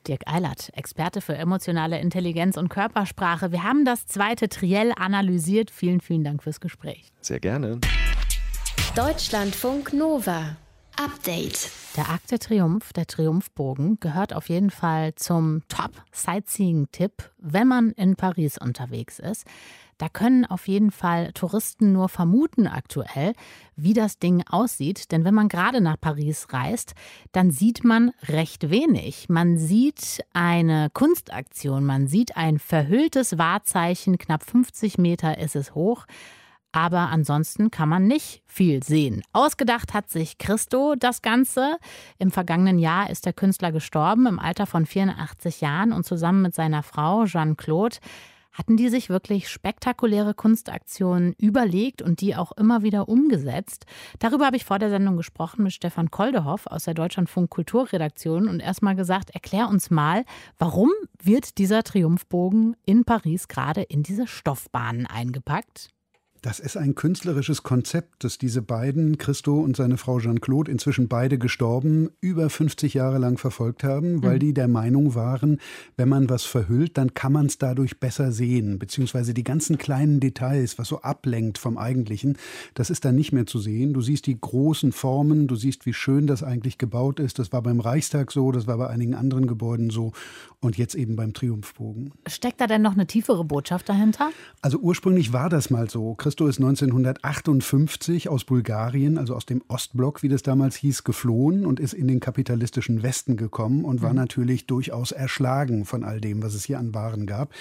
Dirk 0.08 0.22
Eilert, 0.28 0.70
Experte 0.74 1.22
für 1.22 1.36
emotionale 1.36 2.00
Intelligenz 2.00 2.58
und 2.58 2.70
Körpersprache. 2.70 3.52
Wir 3.52 3.63
haben 3.63 3.86
das 3.86 4.06
zweite 4.06 4.50
Triell 4.50 4.91
analysiert. 4.96 5.72
Vielen, 5.72 6.00
vielen 6.00 6.24
Dank 6.24 6.44
fürs 6.44 6.60
Gespräch. 6.60 7.12
Sehr 7.22 7.39
gerne. 7.39 7.80
Deutschlandfunk 8.96 9.94
Nova. 9.94 10.58
Update. 10.98 11.70
Der 11.98 12.06
de 12.30 12.38
Triumph, 12.38 12.94
der 12.94 13.06
Triumphbogen, 13.06 14.00
gehört 14.00 14.34
auf 14.34 14.48
jeden 14.48 14.70
Fall 14.70 15.15
zum 15.15 15.62
Top-Sightseeing-Tipp, 15.68 17.32
wenn 17.38 17.68
man 17.68 17.91
in 17.91 18.15
Paris 18.15 18.58
unterwegs 18.58 19.20
ist. 19.20 19.46
Da 19.97 20.10
können 20.10 20.45
auf 20.45 20.67
jeden 20.67 20.91
Fall 20.91 21.31
Touristen 21.34 21.93
nur 21.93 22.10
vermuten 22.10 22.67
aktuell, 22.67 23.34
wie 23.75 23.93
das 23.93 24.19
Ding 24.19 24.43
aussieht. 24.47 25.12
Denn 25.12 25.23
wenn 25.23 25.34
man 25.34 25.47
gerade 25.47 25.79
nach 25.79 25.99
Paris 25.99 26.47
reist, 26.51 26.93
dann 27.31 27.51
sieht 27.51 27.84
man 27.84 28.12
recht 28.27 28.69
wenig. 28.69 29.29
Man 29.29 29.58
sieht 29.58 30.23
eine 30.34 30.89
Kunstaktion, 30.93 31.86
man 31.86 32.08
sieht 32.08 32.36
ein 32.36 32.60
verhülltes 32.60 33.38
Wahrzeichen, 33.38 34.17
knapp 34.17 34.43
50 34.43 34.97
Meter 34.97 35.38
ist 35.38 35.55
es 35.55 35.75
hoch 35.75 36.05
aber 36.75 37.08
ansonsten 37.10 37.71
kann 37.71 37.88
man 37.88 38.05
nicht 38.05 38.43
viel 38.45 38.84
sehen. 38.84 39.21
Ausgedacht 39.31 39.93
hat 39.93 40.10
sich 40.10 40.38
Christo 40.38 40.95
das 40.99 41.21
Ganze. 41.21 41.77
Im 42.17 42.31
vergangenen 42.31 42.79
Jahr 42.79 43.10
ist 43.10 43.25
der 43.25 43.31
Künstler 43.31 43.71
gestorben 43.71 44.27
im 44.27 44.39
Alter 44.39 44.65
von 44.65 44.86
84 44.86 45.62
Jahren 45.62 45.93
und 45.93 46.05
zusammen 46.05 46.41
mit 46.41 46.53
seiner 46.53 46.84
Frau 46.84 47.23
Jeanne-Claude 47.23 47.95
hatten 48.56 48.78
die 48.78 48.89
sich 48.89 49.10
wirklich 49.10 49.50
spektakuläre 49.50 50.34
Kunstaktionen 50.34 51.34
überlegt 51.38 52.02
und 52.02 52.22
die 52.22 52.36
auch 52.36 52.52
immer 52.54 52.82
wieder 52.82 53.08
umgesetzt. 53.08 53.86
Darüber 54.20 54.48
habe 54.48 54.58
ich 54.58 54.65
vor 54.65 54.80
der 54.80 54.89
Sendung 54.89 55.18
gesprochen 55.18 55.63
mit 55.63 55.74
Stefan 55.74 56.10
Koldehoff 56.10 56.65
aus 56.68 56.86
der 56.86 56.94
Deutschlandfunk 56.94 57.50
Kulturredaktion 57.50 58.48
und 58.48 58.62
erstmal 58.62 58.96
gesagt, 58.96 59.30
erklär 59.32 59.70
uns 59.70 59.91
mal, 59.91 60.26
warum 60.58 60.91
wird 61.22 61.58
dieser 61.58 61.84
Triumphbogen 61.84 62.76
in 62.86 63.04
Paris 63.04 63.48
gerade 63.48 63.84
in 63.84 64.02
diese 64.02 64.26
Stoffbahnen 64.26 65.06
eingepackt? 65.06 65.94
Das 66.45 66.60
ist 66.60 66.77
ein 66.77 66.93
künstlerisches 66.93 67.63
Konzept, 67.63 68.23
das 68.23 68.38
diese 68.38 68.62
beiden, 68.62 69.17
Christo 69.17 69.60
und 69.60 69.75
seine 69.75 69.97
Frau 69.97 70.19
Jeanne-Claude, 70.19 70.71
inzwischen 70.71 71.08
beide 71.08 71.39
gestorben, 71.39 72.12
über 72.21 72.51
50 72.51 72.93
Jahre 72.93 73.17
lang 73.17 73.39
verfolgt 73.39 73.84
haben, 73.84 74.21
weil 74.21 74.36
mhm. 74.36 74.39
die 74.41 74.53
der 74.53 74.67
Meinung 74.67 75.15
waren, 75.15 75.60
wenn 75.97 76.08
man 76.08 76.29
was 76.29 76.43
verhüllt, 76.43 76.99
dann 76.99 77.15
kann 77.15 77.34
man 77.34 77.47
es 77.47 77.58
dadurch 77.58 77.99
besser 77.99 78.31
sehen, 78.31 78.77
beziehungsweise 78.77 79.34
die 79.34 79.43
ganzen 79.43 79.79
kleinen 79.79 80.19
Details, 80.19 80.77
was 80.77 80.89
so 80.89 81.01
ablenkt 81.01 81.58
vom 81.58 81.79
Eigentlichen, 81.79 82.38
das 82.75 82.91
ist 82.91 83.05
dann 83.05 83.15
nicht 83.15 83.31
mehr 83.31 83.47
zu 83.47 83.58
sehen. 83.58 83.95
Du 83.95 84.01
siehst 84.01 84.27
die 84.27 84.39
großen 84.39 84.91
Formen, 84.91 85.47
du 85.47 85.55
siehst, 85.55 85.88
wie 85.88 85.93
schön 85.93 86.27
das 86.27 86.43
eigentlich 86.43 86.77
gebaut 86.77 87.19
ist. 87.19 87.39
Das 87.39 87.53
war 87.53 87.63
beim 87.63 87.79
Reichstag 87.79 88.31
so, 88.31 88.51
das 88.51 88.67
war 88.67 88.77
bei 88.77 88.86
einigen 88.86 89.15
anderen 89.15 89.47
Gebäuden 89.47 89.89
so 89.89 90.12
und 90.65 90.78
jetzt 90.78 90.95
eben 90.95 91.15
beim 91.15 91.34
Triumphbogen. 91.34 92.12
Steckt 92.28 92.60
da 92.60 92.67
denn 92.67 92.82
noch 92.82 92.93
eine 92.93 93.06
tiefere 93.06 93.45
Botschaft 93.45 93.88
dahinter? 93.88 94.32
Also 94.62 94.80
ursprünglich 94.80 95.32
war 95.32 95.49
das 95.49 95.69
mal 95.69 95.89
so. 95.89 96.15
Christo 96.15 96.47
ist 96.47 96.58
1958 96.58 98.30
aus 98.30 98.45
Bulgarien, 98.45 99.17
also 99.17 99.36
aus 99.36 99.45
dem 99.45 99.62
Ostblock, 99.67 100.23
wie 100.23 100.30
das 100.30 100.41
damals 100.41 100.75
hieß, 100.75 101.04
geflohen 101.04 101.65
und 101.65 101.80
ist 101.80 101.93
in 101.93 102.08
den 102.08 102.19
kapitalistischen 102.19 103.04
Westen 103.04 103.38
gekommen 103.38 103.86
und 103.86 104.01
war 104.01 104.10
mhm. 104.10 104.17
natürlich 104.17 104.65
durchaus 104.65 105.12
erschlagen 105.12 105.86
von 105.86 106.04
all 106.04 106.19
dem, 106.19 106.41
was 106.41 106.56
es 106.56 106.65
hier 106.65 106.80
an 106.80 106.93
Waren 106.93 107.28
gab. 107.28 107.54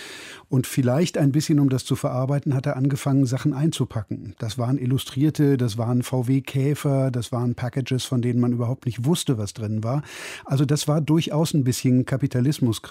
Und 0.49 0.67
vielleicht 0.67 1.19
ein 1.19 1.33
bisschen, 1.33 1.61
um 1.61 1.69
das 1.69 1.85
zu 1.85 1.97
verarbeiten, 1.97 2.55
hat 2.55 2.67
er 2.67 2.77
angefangen, 2.77 3.27
Sachen 3.27 3.53
einzupacken. 3.53 4.35
Das 4.39 4.57
waren 4.57 4.79
Illustrierte, 4.79 5.59
das 5.59 5.77
waren 5.77 6.03
VW-Käfer, 6.03 7.11
das 7.11 7.33
waren 7.33 7.55
Packages, 7.55 8.05
von 8.05 8.23
denen 8.23 8.41
man 8.41 8.53
überhaupt 8.53 8.87
nicht 8.87 9.05
wusste, 9.05 9.37
was 9.37 9.53
drin 9.53 9.85
war. 9.85 10.03
Also 10.47 10.65
das 10.65 10.89
war 10.89 11.03
durchaus 11.03 11.53
ein 11.53 11.65
bisschen 11.65 12.07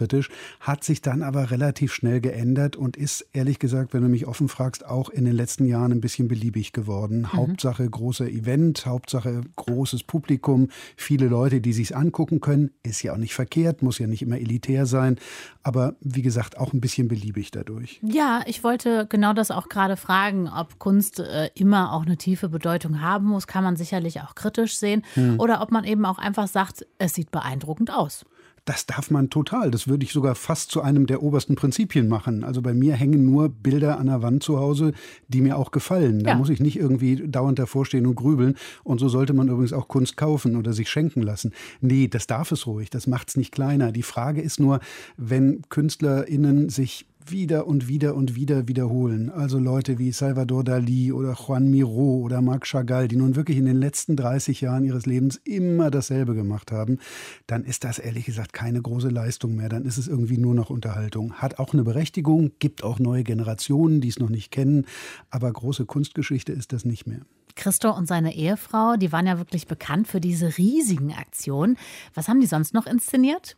kapitalismuskritisch, 0.03 0.29
hat 0.59 0.83
sich 0.83 1.01
dann 1.01 1.21
aber 1.21 1.51
relativ 1.51 1.93
schnell 1.93 2.21
geändert 2.21 2.75
und 2.75 2.97
ist, 2.97 3.25
ehrlich 3.33 3.59
gesagt, 3.59 3.93
wenn 3.93 4.01
du 4.01 4.09
mich 4.09 4.27
offen 4.27 4.47
fragst, 4.47 4.85
auch 4.85 5.09
in 5.09 5.25
den 5.25 5.35
letzten 5.35 5.65
Jahren 5.65 5.91
ein 5.91 6.01
bisschen 6.01 6.27
beliebig 6.27 6.73
geworden. 6.73 7.21
Mhm. 7.21 7.33
Hauptsache 7.33 7.89
großer 7.89 8.27
Event, 8.27 8.85
Hauptsache 8.85 9.41
großes 9.55 10.03
Publikum, 10.03 10.69
viele 10.95 11.27
Leute, 11.27 11.61
die 11.61 11.73
sich 11.73 11.95
angucken 11.95 12.41
können. 12.41 12.71
Ist 12.83 13.01
ja 13.03 13.13
auch 13.13 13.17
nicht 13.17 13.33
verkehrt, 13.33 13.81
muss 13.81 13.99
ja 13.99 14.07
nicht 14.07 14.21
immer 14.21 14.37
elitär 14.37 14.85
sein, 14.85 15.17
aber 15.63 15.95
wie 16.01 16.21
gesagt, 16.21 16.57
auch 16.57 16.73
ein 16.73 16.81
bisschen 16.81 17.07
beliebig 17.07 17.51
dadurch. 17.51 17.99
Ja, 18.03 18.41
ich 18.45 18.63
wollte 18.63 19.07
genau 19.07 19.33
das 19.33 19.51
auch 19.51 19.69
gerade 19.69 19.97
fragen, 19.97 20.49
ob 20.49 20.79
Kunst 20.79 21.19
äh, 21.19 21.49
immer 21.55 21.93
auch 21.93 22.05
eine 22.05 22.17
tiefe 22.17 22.49
Bedeutung 22.49 23.01
haben 23.01 23.27
muss, 23.27 23.47
kann 23.47 23.63
man 23.63 23.75
sicherlich 23.75 24.21
auch 24.21 24.35
kritisch 24.35 24.77
sehen, 24.77 25.03
mhm. 25.15 25.39
oder 25.39 25.61
ob 25.61 25.71
man 25.71 25.83
eben 25.83 26.05
auch 26.05 26.17
einfach 26.17 26.47
sagt, 26.47 26.85
es 26.97 27.13
sieht 27.13 27.31
beeindruckend 27.31 27.91
aus. 27.91 28.25
Das 28.65 28.85
darf 28.85 29.11
man 29.11 29.29
total. 29.29 29.71
Das 29.71 29.89
würde 29.89 30.05
ich 30.05 30.13
sogar 30.13 30.35
fast 30.35 30.71
zu 30.71 30.81
einem 30.81 31.05
der 31.05 31.21
obersten 31.21 31.55
Prinzipien 31.55 32.07
machen. 32.07 32.45
Also 32.45 32.61
bei 32.61 32.73
mir 32.73 32.95
hängen 32.95 33.25
nur 33.25 33.49
Bilder 33.49 33.99
an 33.99 34.07
der 34.07 34.21
Wand 34.21 34.41
zu 34.41 34.57
Hause, 34.57 34.93
die 35.27 35.41
mir 35.41 35.57
auch 35.57 35.71
gefallen. 35.71 36.23
Da 36.23 36.31
ja. 36.31 36.35
muss 36.37 36.49
ich 36.49 36.61
nicht 36.61 36.77
irgendwie 36.77 37.27
dauernd 37.27 37.59
davor 37.59 37.85
stehen 37.85 38.07
und 38.07 38.15
grübeln. 38.15 38.55
Und 38.83 38.99
so 38.99 39.09
sollte 39.09 39.33
man 39.33 39.49
übrigens 39.49 39.73
auch 39.73 39.89
Kunst 39.89 40.15
kaufen 40.15 40.55
oder 40.55 40.71
sich 40.71 40.89
schenken 40.89 41.21
lassen. 41.21 41.51
Nee, 41.81 42.07
das 42.07 42.25
darf 42.25 42.53
es 42.53 42.65
ruhig. 42.65 42.89
Das 42.89 43.05
macht 43.05 43.29
es 43.29 43.37
nicht 43.37 43.51
kleiner. 43.51 43.91
Die 43.91 44.03
Frage 44.03 44.41
ist 44.41 44.61
nur, 44.61 44.79
wenn 45.17 45.61
KünstlerInnen 45.67 46.69
sich 46.69 47.05
wieder 47.31 47.67
und 47.67 47.87
wieder 47.87 48.15
und 48.15 48.35
wieder 48.35 48.67
wiederholen. 48.67 49.29
Also 49.29 49.59
Leute 49.59 49.99
wie 49.99 50.11
Salvador 50.11 50.63
Dali 50.63 51.11
oder 51.11 51.33
Juan 51.33 51.69
Miro 51.69 52.17
oder 52.17 52.41
Marc 52.41 52.65
Chagall, 52.65 53.07
die 53.07 53.15
nun 53.15 53.35
wirklich 53.35 53.57
in 53.57 53.65
den 53.65 53.77
letzten 53.77 54.15
30 54.15 54.61
Jahren 54.61 54.83
ihres 54.83 55.05
Lebens 55.05 55.39
immer 55.43 55.91
dasselbe 55.91 56.35
gemacht 56.35 56.71
haben, 56.71 56.99
dann 57.47 57.63
ist 57.63 57.83
das 57.83 57.99
ehrlich 57.99 58.25
gesagt 58.25 58.53
keine 58.53 58.81
große 58.81 59.09
Leistung 59.09 59.55
mehr. 59.55 59.69
Dann 59.69 59.85
ist 59.85 59.97
es 59.97 60.07
irgendwie 60.07 60.37
nur 60.37 60.55
noch 60.55 60.69
Unterhaltung. 60.69 61.33
Hat 61.33 61.59
auch 61.59 61.73
eine 61.73 61.83
Berechtigung, 61.83 62.51
gibt 62.59 62.83
auch 62.83 62.99
neue 62.99 63.23
Generationen, 63.23 64.01
die 64.01 64.09
es 64.09 64.19
noch 64.19 64.29
nicht 64.29 64.51
kennen, 64.51 64.85
aber 65.29 65.51
große 65.51 65.85
Kunstgeschichte 65.85 66.51
ist 66.51 66.73
das 66.73 66.85
nicht 66.85 67.07
mehr. 67.07 67.21
Christo 67.55 67.95
und 67.95 68.07
seine 68.07 68.35
Ehefrau, 68.35 68.95
die 68.97 69.11
waren 69.11 69.27
ja 69.27 69.37
wirklich 69.37 69.67
bekannt 69.67 70.07
für 70.07 70.19
diese 70.19 70.57
riesigen 70.57 71.13
Aktionen. 71.13 71.77
Was 72.13 72.27
haben 72.27 72.41
die 72.41 72.47
sonst 72.47 72.73
noch 72.73 72.87
inszeniert? 72.87 73.57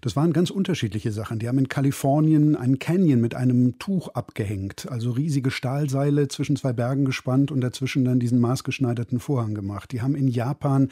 Das 0.00 0.16
waren 0.16 0.32
ganz 0.32 0.50
unterschiedliche 0.50 1.12
Sachen. 1.12 1.38
Die 1.38 1.48
haben 1.48 1.58
in 1.58 1.68
Kalifornien 1.68 2.56
einen 2.56 2.78
Canyon 2.78 3.20
mit 3.20 3.34
einem 3.34 3.78
Tuch 3.78 4.08
abgehängt, 4.08 4.90
also 4.90 5.10
riesige 5.10 5.50
Stahlseile 5.50 6.28
zwischen 6.28 6.56
zwei 6.56 6.72
Bergen 6.72 7.04
gespannt 7.04 7.50
und 7.50 7.60
dazwischen 7.60 8.04
dann 8.04 8.20
diesen 8.20 8.40
maßgeschneiderten 8.40 9.20
Vorhang 9.20 9.54
gemacht. 9.54 9.92
Die 9.92 10.02
haben 10.02 10.14
in 10.14 10.28
Japan 10.28 10.88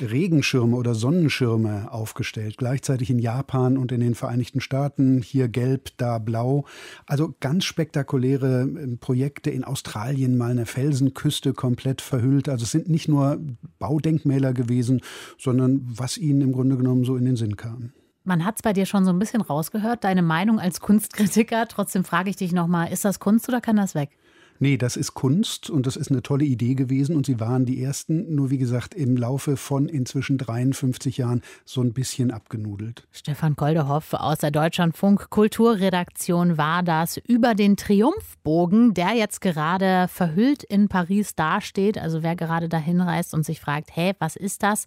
Regenschirme 0.00 0.76
oder 0.76 0.94
Sonnenschirme 0.94 1.90
aufgestellt, 1.90 2.56
gleichzeitig 2.58 3.08
in 3.08 3.18
Japan 3.18 3.78
und 3.78 3.92
in 3.92 4.00
den 4.00 4.14
Vereinigten 4.14 4.60
Staaten, 4.60 5.22
hier 5.22 5.48
gelb, 5.48 5.90
da 5.96 6.18
blau. 6.18 6.66
Also 7.06 7.34
ganz 7.40 7.64
spektakuläre 7.64 8.62
ähm, 8.62 8.98
Projekte 8.98 9.50
in 9.50 9.64
Australien, 9.64 10.36
mal 10.36 10.50
eine 10.50 10.66
Felsenküste 10.66 11.54
komplett 11.54 12.02
verhüllt. 12.02 12.48
Also 12.48 12.64
es 12.64 12.72
sind 12.72 12.88
nicht 12.88 13.08
nur 13.08 13.40
Baudenkmäler 13.78 14.52
gewesen, 14.52 15.00
sondern 15.38 15.80
was 15.86 16.18
ihnen 16.18 16.42
im 16.42 16.52
Grunde 16.52 16.76
genommen 16.76 17.04
so 17.04 17.16
in 17.16 17.24
den 17.24 17.36
Sinn 17.36 17.56
kam. 17.56 17.92
Man 18.26 18.44
hat 18.44 18.56
es 18.56 18.62
bei 18.62 18.72
dir 18.72 18.86
schon 18.86 19.04
so 19.04 19.12
ein 19.12 19.20
bisschen 19.20 19.40
rausgehört, 19.40 20.02
deine 20.02 20.20
Meinung 20.20 20.58
als 20.58 20.80
Kunstkritiker. 20.80 21.68
Trotzdem 21.68 22.02
frage 22.02 22.28
ich 22.28 22.34
dich 22.34 22.50
nochmal, 22.50 22.92
ist 22.92 23.04
das 23.04 23.20
Kunst 23.20 23.48
oder 23.48 23.60
kann 23.60 23.76
das 23.76 23.94
weg? 23.94 24.10
Nee, 24.58 24.78
das 24.78 24.96
ist 24.96 25.14
Kunst 25.14 25.68
und 25.68 25.86
das 25.86 25.96
ist 25.96 26.10
eine 26.10 26.22
tolle 26.22 26.44
Idee 26.44 26.74
gewesen 26.74 27.14
und 27.14 27.26
sie 27.26 27.38
waren 27.40 27.66
die 27.66 27.82
ersten, 27.82 28.34
nur 28.34 28.50
wie 28.50 28.58
gesagt, 28.58 28.94
im 28.94 29.16
Laufe 29.16 29.56
von 29.56 29.88
inzwischen 29.88 30.38
53 30.38 31.18
Jahren 31.18 31.42
so 31.64 31.82
ein 31.82 31.92
bisschen 31.92 32.30
abgenudelt. 32.30 33.06
Stefan 33.12 33.54
Koldehoff 33.54 34.14
aus 34.14 34.38
der 34.38 34.50
Deutschlandfunk 34.50 35.28
Kulturredaktion 35.30 36.56
war 36.56 36.82
das 36.82 37.18
über 37.18 37.54
den 37.54 37.76
Triumphbogen, 37.76 38.94
der 38.94 39.12
jetzt 39.12 39.40
gerade 39.40 40.08
verhüllt 40.08 40.64
in 40.64 40.88
Paris 40.88 41.34
dasteht. 41.34 41.98
Also 41.98 42.22
wer 42.22 42.34
gerade 42.34 42.68
dahin 42.70 43.02
reist 43.02 43.34
und 43.34 43.44
sich 43.44 43.60
fragt, 43.60 43.90
hey, 43.94 44.14
was 44.18 44.36
ist 44.36 44.62
das? 44.62 44.86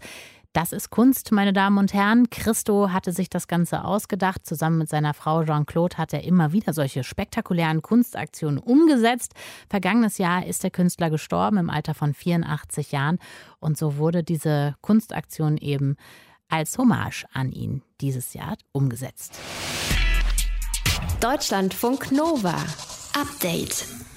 Das 0.53 0.71
ist 0.71 0.89
Kunst, 0.89 1.31
meine 1.31 1.53
Damen 1.53 1.77
und 1.77 1.93
Herren. 1.93 2.31
Christo 2.31 2.89
hatte 2.91 3.11
sich 3.11 3.29
das 3.29 3.47
Ganze 3.47 3.83
ausgedacht. 3.83 4.47
Zusammen 4.47 4.79
mit 4.79 4.89
seiner 4.89 5.13
Frau 5.13 5.43
Jean-Claude 5.43 5.97
hat 5.97 6.11
er 6.11 6.23
immer 6.23 6.51
wieder 6.53 6.73
solche 6.73 7.03
spektakulären 7.03 7.83
Kunstaktionen 7.83 8.57
umgesetzt. 8.57 9.33
Vergangenes 9.69 10.17
Jahr 10.17 10.47
ist 10.47 10.63
der 10.63 10.71
Künstler 10.71 11.11
gestorben 11.11 11.57
im 11.57 11.69
Alter 11.69 11.93
von 11.93 12.15
84 12.15 12.91
Jahren. 12.91 13.19
Und 13.59 13.77
so 13.77 13.97
wurde 13.97 14.23
diese 14.23 14.75
Kunstaktion 14.81 15.57
eben 15.57 15.97
als 16.49 16.79
Hommage 16.79 17.25
an 17.31 17.51
ihn 17.51 17.83
dieses 18.01 18.33
Jahr 18.33 18.57
umgesetzt. 18.71 19.37
Deutschlandfunk 21.21 22.11
Nova. 22.11 22.55
Update. 23.13 23.98